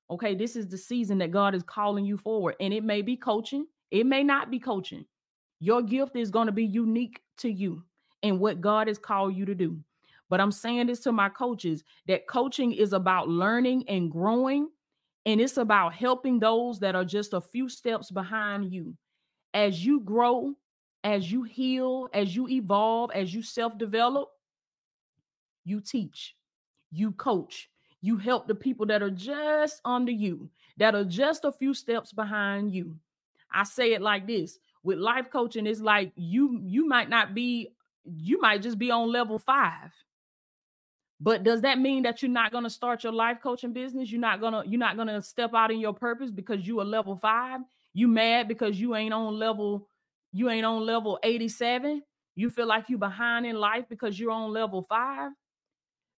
Okay, 0.09 0.33
this 0.33 0.55
is 0.55 0.67
the 0.67 0.79
season 0.79 1.19
that 1.19 1.29
God 1.29 1.53
is 1.53 1.61
calling 1.61 2.05
you 2.05 2.17
forward, 2.17 2.55
and 2.59 2.73
it 2.73 2.83
may 2.83 3.03
be 3.03 3.15
coaching, 3.15 3.67
it 3.91 4.07
may 4.07 4.23
not 4.23 4.49
be 4.49 4.57
coaching. 4.57 5.05
Your 5.59 5.83
gift 5.83 6.15
is 6.15 6.31
going 6.31 6.47
to 6.47 6.51
be 6.51 6.65
unique 6.65 7.21
to 7.37 7.47
you 7.47 7.83
and 8.23 8.39
what 8.39 8.61
God 8.61 8.87
has 8.87 8.97
called 8.97 9.35
you 9.35 9.45
to 9.45 9.53
do. 9.53 9.77
But 10.27 10.41
I'm 10.41 10.51
saying 10.51 10.87
this 10.87 11.01
to 11.01 11.11
my 11.11 11.29
coaches 11.29 11.83
that 12.07 12.25
coaching 12.25 12.73
is 12.73 12.93
about 12.93 13.29
learning 13.29 13.87
and 13.87 14.09
growing, 14.09 14.69
and 15.27 15.39
it's 15.39 15.57
about 15.57 15.93
helping 15.93 16.39
those 16.39 16.79
that 16.79 16.95
are 16.95 17.05
just 17.05 17.33
a 17.33 17.41
few 17.41 17.69
steps 17.69 18.09
behind 18.09 18.73
you 18.73 18.97
as 19.57 19.83
you 19.83 19.99
grow, 20.01 20.53
as 21.03 21.31
you 21.31 21.41
heal, 21.41 22.09
as 22.13 22.35
you 22.35 22.47
evolve, 22.47 23.09
as 23.15 23.33
you 23.33 23.41
self 23.41 23.75
develop, 23.75 24.29
you 25.65 25.81
teach, 25.81 26.35
you 26.91 27.11
coach, 27.13 27.67
you 27.99 28.17
help 28.17 28.47
the 28.47 28.53
people 28.53 28.85
that 28.85 29.01
are 29.01 29.09
just 29.09 29.81
under 29.83 30.11
you, 30.11 30.47
that 30.77 30.93
are 30.93 31.03
just 31.03 31.43
a 31.43 31.51
few 31.51 31.73
steps 31.73 32.13
behind 32.13 32.71
you. 32.71 32.95
I 33.51 33.63
say 33.63 33.93
it 33.93 34.01
like 34.03 34.27
this 34.27 34.59
with 34.83 34.99
life 34.99 35.31
coaching, 35.31 35.65
it's 35.65 35.81
like 35.81 36.11
you 36.15 36.61
you 36.63 36.87
might 36.87 37.09
not 37.09 37.33
be, 37.33 37.69
you 38.05 38.39
might 38.39 38.61
just 38.61 38.77
be 38.77 38.91
on 38.91 39.11
level 39.11 39.39
five. 39.39 39.91
But 41.19 41.43
does 41.43 41.61
that 41.61 41.79
mean 41.79 42.03
that 42.03 42.21
you're 42.21 42.29
not 42.29 42.51
going 42.51 42.63
to 42.63 42.69
start 42.69 43.03
your 43.03 43.11
life 43.11 43.39
coaching 43.41 43.73
business? 43.73 44.11
You're 44.11 44.21
not 44.21 44.39
gonna 44.39 44.61
you're 44.67 44.77
not 44.77 44.97
gonna 44.97 45.19
step 45.19 45.55
out 45.55 45.71
in 45.71 45.79
your 45.79 45.93
purpose 45.93 46.29
because 46.29 46.67
you 46.67 46.79
are 46.79 46.85
level 46.85 47.15
five. 47.15 47.61
You 47.97 48.07
mad 48.07 48.47
because 48.47 48.79
you 48.79 48.95
ain't 48.95 49.11
on 49.11 49.39
level, 49.39 49.89
you 50.31 50.51
ain't 50.51 50.67
on 50.67 50.85
level 50.85 51.17
87. 51.23 52.03
You 52.35 52.51
feel 52.51 52.67
like 52.67 52.89
you 52.89 52.99
behind 52.99 53.47
in 53.47 53.55
life 53.55 53.85
because 53.89 54.19
you're 54.19 54.29
on 54.29 54.51
level 54.53 54.83
five. 54.83 55.31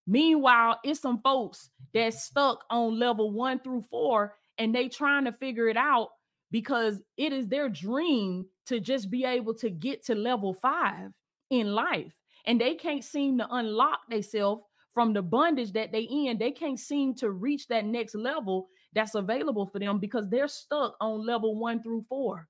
Meanwhile, 0.06 0.78
it's 0.84 1.00
some 1.00 1.22
folks 1.22 1.70
that's 1.94 2.22
stuck 2.22 2.64
on 2.68 2.98
level 2.98 3.30
one 3.30 3.60
through 3.60 3.84
four 3.90 4.34
and 4.58 4.74
they 4.74 4.90
trying 4.90 5.24
to 5.24 5.32
figure 5.32 5.68
it 5.68 5.78
out 5.78 6.10
because 6.50 7.00
it 7.16 7.32
is 7.32 7.48
their 7.48 7.70
dream 7.70 8.44
to 8.66 8.78
just 8.78 9.10
be 9.10 9.24
able 9.24 9.54
to 9.54 9.70
get 9.70 10.04
to 10.04 10.14
level 10.14 10.52
five. 10.52 11.12
in 11.48 11.72
life 11.72 12.14
and 12.44 12.60
they 12.60 12.74
can't 12.74 13.04
seem 13.04 13.38
to 13.38 13.46
unlock 13.52 14.00
themselves 14.10 14.62
from 14.92 15.14
the 15.14 15.22
bondage 15.22 15.72
that 15.72 15.92
they 15.92 16.02
in 16.02 16.36
they 16.36 16.50
can't 16.50 16.78
seem 16.78 17.14
to 17.14 17.30
reach 17.30 17.68
that 17.68 17.86
next 17.86 18.14
level 18.14 18.68
that's 18.94 19.14
available 19.14 19.66
for 19.66 19.78
them 19.78 19.98
because 19.98 20.28
they're 20.28 20.48
stuck 20.48 20.96
on 21.00 21.24
level 21.24 21.56
one 21.56 21.82
through 21.82 22.04
four 22.08 22.46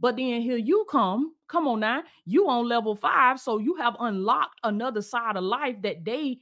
but 0.00 0.16
then 0.16 0.40
here 0.40 0.56
you 0.56 0.86
come 0.90 1.34
come 1.48 1.66
on 1.66 1.80
now 1.80 2.02
you 2.24 2.48
on 2.48 2.68
level 2.68 2.94
five 2.94 3.38
so 3.40 3.58
you 3.58 3.74
have 3.76 3.96
unlocked 4.00 4.58
another 4.64 5.02
side 5.02 5.36
of 5.36 5.44
life 5.44 5.76
that 5.82 6.04
they 6.04 6.38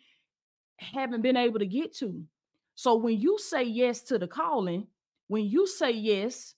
haven't 0.79 1.23
been 1.23 1.37
able 1.37 1.59
to 1.59 1.67
get 1.67 1.95
to 1.95 2.23
so 2.75 2.97
when 2.97 3.19
you 3.19 3.39
say 3.39 3.63
yes 3.63 4.03
to 4.03 4.19
the 4.19 4.27
calling 4.27 4.87
when 5.29 5.45
you 5.45 5.67
say 5.67 5.91
yes 5.91 6.55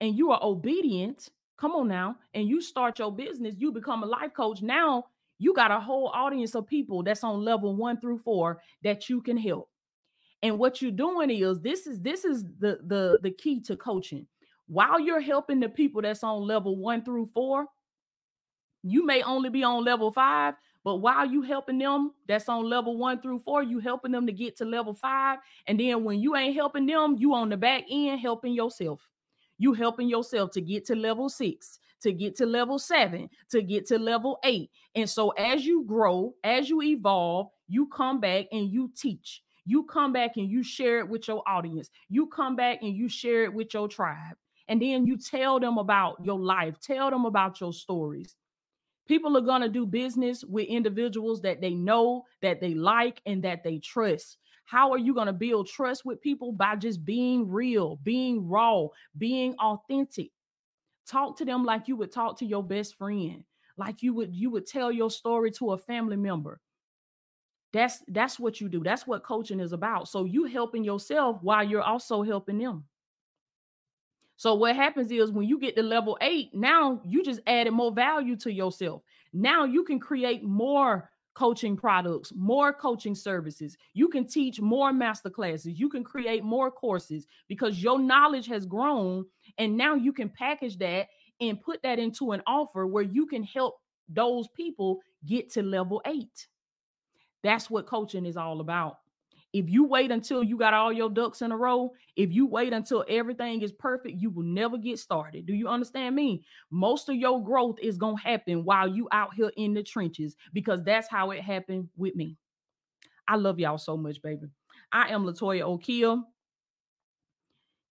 and 0.00 0.16
you 0.16 0.30
are 0.30 0.40
obedient 0.42 1.28
come 1.56 1.72
on 1.72 1.88
now 1.88 2.16
and 2.34 2.48
you 2.48 2.60
start 2.60 2.98
your 2.98 3.12
business 3.12 3.56
you 3.58 3.72
become 3.72 4.02
a 4.02 4.06
life 4.06 4.32
coach 4.34 4.62
now 4.62 5.04
you 5.38 5.54
got 5.54 5.70
a 5.70 5.80
whole 5.80 6.08
audience 6.08 6.54
of 6.54 6.66
people 6.66 7.02
that's 7.02 7.24
on 7.24 7.44
level 7.44 7.74
one 7.74 8.00
through 8.00 8.18
four 8.18 8.60
that 8.82 9.08
you 9.08 9.22
can 9.22 9.36
help. 9.36 9.70
And 10.42 10.58
what 10.58 10.80
you're 10.80 10.90
doing 10.90 11.30
is 11.30 11.60
this 11.60 11.86
is 11.86 12.00
this 12.00 12.24
is 12.24 12.44
the 12.58 12.78
the 12.86 13.18
the 13.22 13.30
key 13.30 13.60
to 13.62 13.76
coaching. 13.76 14.26
While 14.66 15.00
you're 15.00 15.20
helping 15.20 15.60
the 15.60 15.68
people 15.68 16.02
that's 16.02 16.22
on 16.22 16.42
level 16.42 16.76
one 16.76 17.04
through 17.04 17.26
four, 17.26 17.66
you 18.82 19.04
may 19.04 19.22
only 19.22 19.50
be 19.50 19.64
on 19.64 19.84
level 19.84 20.12
five, 20.12 20.54
but 20.84 20.96
while 20.96 21.26
you 21.26 21.42
helping 21.42 21.78
them 21.78 22.12
that's 22.28 22.48
on 22.48 22.64
level 22.64 22.96
one 22.96 23.20
through 23.20 23.40
four, 23.40 23.62
you 23.62 23.80
helping 23.80 24.12
them 24.12 24.26
to 24.26 24.32
get 24.32 24.56
to 24.58 24.64
level 24.64 24.94
five. 24.94 25.38
And 25.66 25.80
then 25.80 26.04
when 26.04 26.20
you 26.20 26.36
ain't 26.36 26.54
helping 26.54 26.86
them, 26.86 27.16
you 27.18 27.34
on 27.34 27.48
the 27.48 27.56
back 27.56 27.84
end 27.90 28.20
helping 28.20 28.52
yourself. 28.52 29.08
You 29.58 29.72
helping 29.72 30.08
yourself 30.08 30.52
to 30.52 30.60
get 30.60 30.84
to 30.86 30.94
level 30.94 31.28
six, 31.28 31.80
to 32.02 32.12
get 32.12 32.36
to 32.36 32.46
level 32.46 32.78
seven, 32.78 33.28
to 33.50 33.60
get 33.60 33.86
to 33.88 33.98
level 33.98 34.38
eight. 34.44 34.70
And 34.94 35.10
so 35.10 35.30
as 35.30 35.66
you 35.66 35.82
grow, 35.84 36.34
as 36.44 36.70
you 36.70 36.80
evolve, 36.80 37.48
you 37.66 37.88
come 37.88 38.20
back 38.20 38.46
and 38.52 38.70
you 38.70 38.92
teach. 38.96 39.42
You 39.68 39.84
come 39.84 40.14
back 40.14 40.38
and 40.38 40.48
you 40.50 40.62
share 40.62 40.98
it 41.00 41.08
with 41.10 41.28
your 41.28 41.42
audience. 41.46 41.90
You 42.08 42.26
come 42.28 42.56
back 42.56 42.78
and 42.80 42.96
you 42.96 43.06
share 43.06 43.44
it 43.44 43.52
with 43.52 43.74
your 43.74 43.86
tribe. 43.86 44.36
And 44.66 44.80
then 44.80 45.06
you 45.06 45.18
tell 45.18 45.60
them 45.60 45.76
about 45.76 46.24
your 46.24 46.40
life, 46.40 46.80
tell 46.80 47.10
them 47.10 47.26
about 47.26 47.60
your 47.60 47.74
stories. 47.74 48.34
People 49.06 49.36
are 49.36 49.42
going 49.42 49.60
to 49.60 49.68
do 49.68 49.84
business 49.84 50.42
with 50.42 50.68
individuals 50.68 51.42
that 51.42 51.60
they 51.60 51.74
know, 51.74 52.24
that 52.40 52.62
they 52.62 52.72
like, 52.72 53.20
and 53.26 53.44
that 53.44 53.62
they 53.62 53.78
trust. 53.78 54.38
How 54.64 54.90
are 54.90 54.98
you 54.98 55.12
going 55.12 55.26
to 55.26 55.34
build 55.34 55.68
trust 55.68 56.02
with 56.06 56.22
people? 56.22 56.50
By 56.50 56.76
just 56.76 57.04
being 57.04 57.46
real, 57.50 57.96
being 58.02 58.48
raw, 58.48 58.86
being 59.18 59.54
authentic. 59.56 60.30
Talk 61.06 61.36
to 61.38 61.44
them 61.44 61.64
like 61.64 61.88
you 61.88 61.96
would 61.96 62.12
talk 62.12 62.38
to 62.38 62.46
your 62.46 62.62
best 62.64 62.96
friend, 62.96 63.44
like 63.76 64.02
you 64.02 64.14
would 64.14 64.34
you 64.34 64.48
would 64.50 64.66
tell 64.66 64.90
your 64.90 65.10
story 65.10 65.50
to 65.52 65.72
a 65.72 65.78
family 65.78 66.16
member. 66.16 66.58
That's 67.72 68.02
that's 68.08 68.38
what 68.38 68.60
you 68.60 68.68
do. 68.68 68.82
That's 68.82 69.06
what 69.06 69.22
coaching 69.22 69.60
is 69.60 69.72
about. 69.72 70.08
So 70.08 70.24
you 70.24 70.44
helping 70.44 70.84
yourself 70.84 71.38
while 71.42 71.64
you're 71.64 71.82
also 71.82 72.22
helping 72.22 72.58
them. 72.58 72.84
So 74.36 74.54
what 74.54 74.76
happens 74.76 75.10
is 75.10 75.32
when 75.32 75.48
you 75.48 75.58
get 75.58 75.74
to 75.76 75.82
level 75.82 76.16
8, 76.20 76.54
now 76.54 77.00
you 77.04 77.24
just 77.24 77.40
added 77.46 77.72
more 77.72 77.90
value 77.90 78.36
to 78.36 78.52
yourself. 78.52 79.02
Now 79.32 79.64
you 79.64 79.82
can 79.82 79.98
create 79.98 80.44
more 80.44 81.10
coaching 81.34 81.76
products, 81.76 82.32
more 82.34 82.72
coaching 82.72 83.14
services. 83.14 83.76
You 83.94 84.08
can 84.08 84.26
teach 84.26 84.60
more 84.60 84.92
master 84.92 85.28
classes. 85.28 85.78
You 85.78 85.88
can 85.88 86.04
create 86.04 86.44
more 86.44 86.70
courses 86.70 87.26
because 87.48 87.82
your 87.82 87.98
knowledge 87.98 88.46
has 88.46 88.64
grown. 88.64 89.24
And 89.58 89.76
now 89.76 89.94
you 89.94 90.12
can 90.12 90.28
package 90.28 90.78
that 90.78 91.08
and 91.40 91.60
put 91.60 91.82
that 91.82 91.98
into 91.98 92.32
an 92.32 92.42
offer 92.46 92.86
where 92.86 93.04
you 93.04 93.26
can 93.26 93.42
help 93.42 93.76
those 94.08 94.48
people 94.48 95.00
get 95.26 95.52
to 95.52 95.62
level 95.62 96.00
eight. 96.06 96.48
That's 97.42 97.70
what 97.70 97.86
coaching 97.86 98.26
is 98.26 98.36
all 98.36 98.60
about. 98.60 98.98
If 99.54 99.70
you 99.70 99.84
wait 99.84 100.10
until 100.10 100.42
you 100.42 100.58
got 100.58 100.74
all 100.74 100.92
your 100.92 101.08
ducks 101.08 101.40
in 101.40 101.52
a 101.52 101.56
row, 101.56 101.92
if 102.16 102.32
you 102.32 102.46
wait 102.46 102.74
until 102.74 103.04
everything 103.08 103.62
is 103.62 103.72
perfect, 103.72 104.20
you 104.20 104.28
will 104.28 104.42
never 104.42 104.76
get 104.76 104.98
started. 104.98 105.46
Do 105.46 105.54
you 105.54 105.68
understand 105.68 106.14
me? 106.14 106.44
Most 106.70 107.08
of 107.08 107.16
your 107.16 107.42
growth 107.42 107.78
is 107.80 107.96
going 107.96 108.16
to 108.16 108.22
happen 108.22 108.64
while 108.64 108.86
you 108.86 109.08
out 109.10 109.34
here 109.34 109.50
in 109.56 109.72
the 109.72 109.82
trenches 109.82 110.36
because 110.52 110.82
that's 110.82 111.08
how 111.08 111.30
it 111.30 111.40
happened 111.40 111.88
with 111.96 112.14
me. 112.14 112.36
I 113.26 113.36
love 113.36 113.58
y'all 113.58 113.78
so 113.78 113.96
much, 113.96 114.20
baby. 114.20 114.48
I 114.92 115.08
am 115.08 115.24
Latoya 115.24 115.62
Okeia. 115.62 116.22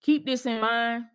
Keep 0.04 0.26
this 0.28 0.46
in 0.46 0.62
mind 0.62 1.06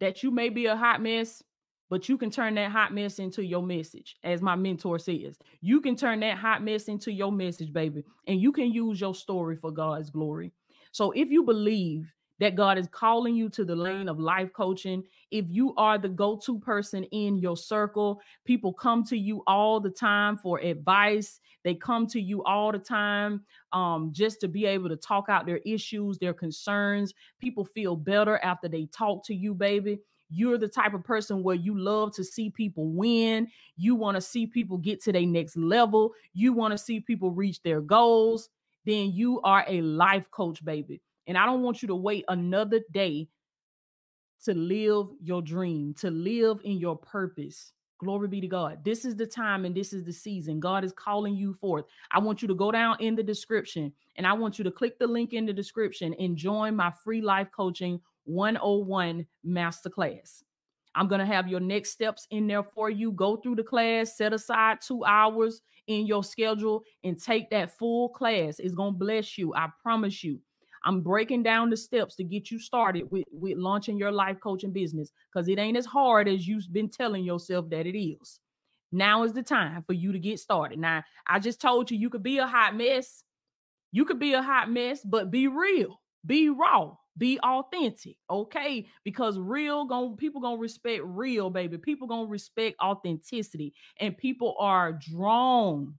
that 0.00 0.22
you 0.24 0.32
may 0.32 0.48
be 0.48 0.66
a 0.66 0.76
hot 0.76 1.00
mess, 1.00 1.44
but 1.92 2.08
you 2.08 2.16
can 2.16 2.30
turn 2.30 2.54
that 2.54 2.70
hot 2.70 2.94
mess 2.94 3.18
into 3.18 3.44
your 3.44 3.62
message, 3.62 4.16
as 4.24 4.40
my 4.40 4.56
mentor 4.56 4.98
says. 4.98 5.38
You 5.60 5.78
can 5.78 5.94
turn 5.94 6.20
that 6.20 6.38
hot 6.38 6.64
mess 6.64 6.88
into 6.88 7.12
your 7.12 7.30
message, 7.30 7.70
baby, 7.70 8.02
and 8.26 8.40
you 8.40 8.50
can 8.50 8.72
use 8.72 8.98
your 8.98 9.14
story 9.14 9.56
for 9.56 9.70
God's 9.70 10.08
glory. 10.08 10.52
So 10.92 11.10
if 11.10 11.30
you 11.30 11.42
believe 11.42 12.10
that 12.40 12.54
God 12.54 12.78
is 12.78 12.88
calling 12.90 13.34
you 13.34 13.50
to 13.50 13.66
the 13.66 13.76
lane 13.76 14.08
of 14.08 14.18
life 14.18 14.54
coaching, 14.54 15.04
if 15.30 15.50
you 15.50 15.74
are 15.76 15.98
the 15.98 16.08
go 16.08 16.40
to 16.46 16.58
person 16.60 17.04
in 17.12 17.36
your 17.36 17.58
circle, 17.58 18.22
people 18.46 18.72
come 18.72 19.04
to 19.04 19.18
you 19.18 19.42
all 19.46 19.78
the 19.78 19.90
time 19.90 20.38
for 20.38 20.60
advice. 20.60 21.40
They 21.62 21.74
come 21.74 22.06
to 22.06 22.20
you 22.22 22.42
all 22.44 22.72
the 22.72 22.78
time 22.78 23.42
um, 23.74 24.12
just 24.14 24.40
to 24.40 24.48
be 24.48 24.64
able 24.64 24.88
to 24.88 24.96
talk 24.96 25.26
out 25.28 25.44
their 25.44 25.60
issues, 25.66 26.16
their 26.16 26.32
concerns. 26.32 27.12
People 27.38 27.66
feel 27.66 27.96
better 27.96 28.38
after 28.38 28.66
they 28.66 28.86
talk 28.86 29.26
to 29.26 29.34
you, 29.34 29.52
baby 29.52 29.98
you're 30.32 30.58
the 30.58 30.68
type 30.68 30.94
of 30.94 31.04
person 31.04 31.42
where 31.42 31.54
you 31.54 31.78
love 31.78 32.14
to 32.14 32.24
see 32.24 32.50
people 32.50 32.88
win. 32.88 33.48
You 33.76 33.94
want 33.94 34.16
to 34.16 34.20
see 34.20 34.46
people 34.46 34.78
get 34.78 35.02
to 35.04 35.12
their 35.12 35.26
next 35.26 35.56
level. 35.56 36.12
You 36.32 36.52
want 36.52 36.72
to 36.72 36.78
see 36.78 37.00
people 37.00 37.30
reach 37.30 37.62
their 37.62 37.80
goals. 37.80 38.48
Then 38.86 39.12
you 39.12 39.40
are 39.42 39.64
a 39.68 39.82
life 39.82 40.30
coach, 40.30 40.64
baby. 40.64 41.02
And 41.26 41.36
I 41.36 41.46
don't 41.46 41.62
want 41.62 41.82
you 41.82 41.88
to 41.88 41.94
wait 41.94 42.24
another 42.28 42.80
day 42.92 43.28
to 44.44 44.54
live 44.54 45.06
your 45.22 45.42
dream, 45.42 45.94
to 45.94 46.10
live 46.10 46.60
in 46.64 46.78
your 46.78 46.96
purpose. 46.96 47.72
Glory 47.98 48.26
be 48.26 48.40
to 48.40 48.48
God. 48.48 48.84
This 48.84 49.04
is 49.04 49.14
the 49.14 49.26
time 49.26 49.64
and 49.64 49.74
this 49.74 49.92
is 49.92 50.02
the 50.02 50.12
season. 50.12 50.58
God 50.58 50.82
is 50.82 50.92
calling 50.92 51.36
you 51.36 51.54
forth. 51.54 51.84
I 52.10 52.18
want 52.18 52.42
you 52.42 52.48
to 52.48 52.54
go 52.54 52.72
down 52.72 52.96
in 52.98 53.14
the 53.14 53.22
description 53.22 53.92
and 54.16 54.26
I 54.26 54.32
want 54.32 54.58
you 54.58 54.64
to 54.64 54.72
click 54.72 54.98
the 54.98 55.06
link 55.06 55.32
in 55.34 55.46
the 55.46 55.52
description 55.52 56.12
and 56.18 56.36
join 56.36 56.74
my 56.74 56.90
free 56.90 57.20
life 57.20 57.48
coaching 57.54 58.00
101 58.24 59.26
masterclass. 59.46 60.42
I'm 60.94 61.08
going 61.08 61.20
to 61.20 61.26
have 61.26 61.48
your 61.48 61.60
next 61.60 61.90
steps 61.90 62.26
in 62.30 62.46
there 62.46 62.62
for 62.62 62.90
you. 62.90 63.12
Go 63.12 63.36
through 63.36 63.56
the 63.56 63.62
class, 63.62 64.16
set 64.16 64.32
aside 64.32 64.78
two 64.80 65.04
hours 65.04 65.62
in 65.86 66.06
your 66.06 66.22
schedule, 66.22 66.82
and 67.02 67.20
take 67.20 67.50
that 67.50 67.76
full 67.78 68.10
class. 68.10 68.58
It's 68.58 68.74
going 68.74 68.94
to 68.94 68.98
bless 68.98 69.38
you. 69.38 69.54
I 69.54 69.68
promise 69.82 70.22
you. 70.22 70.40
I'm 70.84 71.00
breaking 71.00 71.44
down 71.44 71.70
the 71.70 71.76
steps 71.76 72.16
to 72.16 72.24
get 72.24 72.50
you 72.50 72.58
started 72.58 73.10
with, 73.10 73.24
with 73.30 73.56
launching 73.56 73.96
your 73.96 74.10
life 74.10 74.38
coaching 74.42 74.72
business 74.72 75.12
because 75.32 75.48
it 75.48 75.58
ain't 75.58 75.76
as 75.76 75.86
hard 75.86 76.28
as 76.28 76.46
you've 76.46 76.72
been 76.72 76.88
telling 76.88 77.24
yourself 77.24 77.70
that 77.70 77.86
it 77.86 77.96
is. 77.96 78.40
Now 78.90 79.22
is 79.22 79.32
the 79.32 79.44
time 79.44 79.84
for 79.86 79.92
you 79.92 80.12
to 80.12 80.18
get 80.18 80.40
started. 80.40 80.80
Now, 80.80 81.04
I 81.26 81.38
just 81.38 81.60
told 81.60 81.90
you 81.90 81.96
you 81.96 82.10
could 82.10 82.24
be 82.24 82.38
a 82.38 82.46
hot 82.48 82.76
mess. 82.76 83.22
You 83.92 84.04
could 84.04 84.18
be 84.18 84.34
a 84.34 84.42
hot 84.42 84.70
mess, 84.70 85.02
but 85.04 85.30
be 85.30 85.46
real, 85.46 86.00
be 86.26 86.48
raw 86.48 86.96
be 87.18 87.38
authentic 87.40 88.16
okay? 88.30 88.86
Because 89.04 89.38
real 89.38 89.84
going 89.84 90.16
people 90.16 90.40
gonna 90.40 90.56
respect 90.56 91.02
real 91.04 91.50
baby. 91.50 91.78
People 91.78 92.08
gonna 92.08 92.26
respect 92.26 92.76
authenticity 92.80 93.74
and 94.00 94.16
people 94.16 94.56
are 94.58 94.92
drawn 94.92 95.94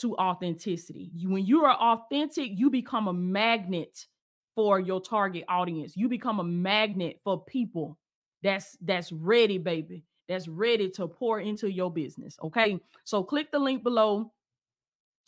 to 0.00 0.16
authenticity. 0.16 1.10
You, 1.14 1.30
when 1.30 1.46
you 1.46 1.64
are 1.64 1.76
authentic 1.76 2.50
you 2.52 2.70
become 2.70 3.08
a 3.08 3.12
magnet 3.12 4.06
for 4.54 4.80
your 4.80 5.00
target 5.00 5.44
audience. 5.48 5.96
You 5.96 6.08
become 6.08 6.40
a 6.40 6.44
magnet 6.44 7.20
for 7.24 7.44
people 7.44 7.98
that's 8.42 8.76
that's 8.80 9.10
ready 9.12 9.58
baby 9.58 10.04
that's 10.28 10.48
ready 10.48 10.90
to 10.90 11.08
pour 11.08 11.40
into 11.40 11.70
your 11.70 11.90
business 11.90 12.36
okay? 12.42 12.80
So 13.04 13.22
click 13.22 13.52
the 13.52 13.58
link 13.58 13.82
below. 13.82 14.32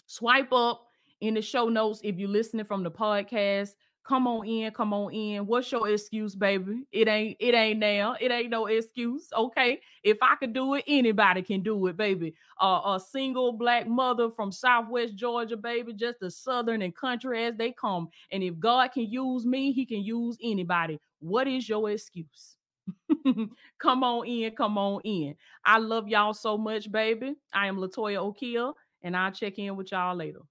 Swipe 0.08 0.52
up 0.52 0.86
in 1.20 1.34
the 1.34 1.42
show 1.42 1.68
notes 1.68 2.00
if 2.04 2.18
you're 2.18 2.28
listening 2.28 2.64
from 2.64 2.82
the 2.82 2.90
podcast 2.90 3.70
Come 4.06 4.28
on 4.28 4.46
in, 4.46 4.70
come 4.70 4.92
on 4.92 5.12
in. 5.12 5.46
What's 5.46 5.72
your 5.72 5.88
excuse, 5.88 6.36
baby? 6.36 6.84
It 6.92 7.08
ain't, 7.08 7.36
it 7.40 7.54
ain't 7.54 7.80
now. 7.80 8.14
It 8.20 8.30
ain't 8.30 8.50
no 8.50 8.66
excuse. 8.66 9.28
Okay. 9.36 9.80
If 10.04 10.18
I 10.22 10.36
could 10.36 10.52
do 10.52 10.74
it, 10.74 10.84
anybody 10.86 11.42
can 11.42 11.60
do 11.60 11.88
it, 11.88 11.96
baby. 11.96 12.34
Uh, 12.62 12.82
a 12.86 13.00
single 13.00 13.52
black 13.52 13.88
mother 13.88 14.30
from 14.30 14.52
Southwest 14.52 15.16
Georgia, 15.16 15.56
baby, 15.56 15.92
just 15.92 16.20
the 16.20 16.30
southern 16.30 16.82
and 16.82 16.94
country 16.94 17.44
as 17.46 17.56
they 17.56 17.72
come. 17.72 18.08
And 18.30 18.44
if 18.44 18.56
God 18.60 18.92
can 18.92 19.10
use 19.10 19.44
me, 19.44 19.72
he 19.72 19.84
can 19.84 20.04
use 20.04 20.38
anybody. 20.40 21.00
What 21.18 21.48
is 21.48 21.68
your 21.68 21.90
excuse? 21.90 22.56
come 23.80 24.04
on 24.04 24.24
in, 24.28 24.52
come 24.52 24.78
on 24.78 25.00
in. 25.02 25.34
I 25.64 25.78
love 25.78 26.06
y'all 26.06 26.32
so 26.32 26.56
much, 26.56 26.92
baby. 26.92 27.34
I 27.52 27.66
am 27.66 27.78
Latoya 27.78 28.18
Okeia, 28.18 28.72
and 29.02 29.16
I'll 29.16 29.32
check 29.32 29.58
in 29.58 29.74
with 29.76 29.90
y'all 29.90 30.14
later. 30.14 30.42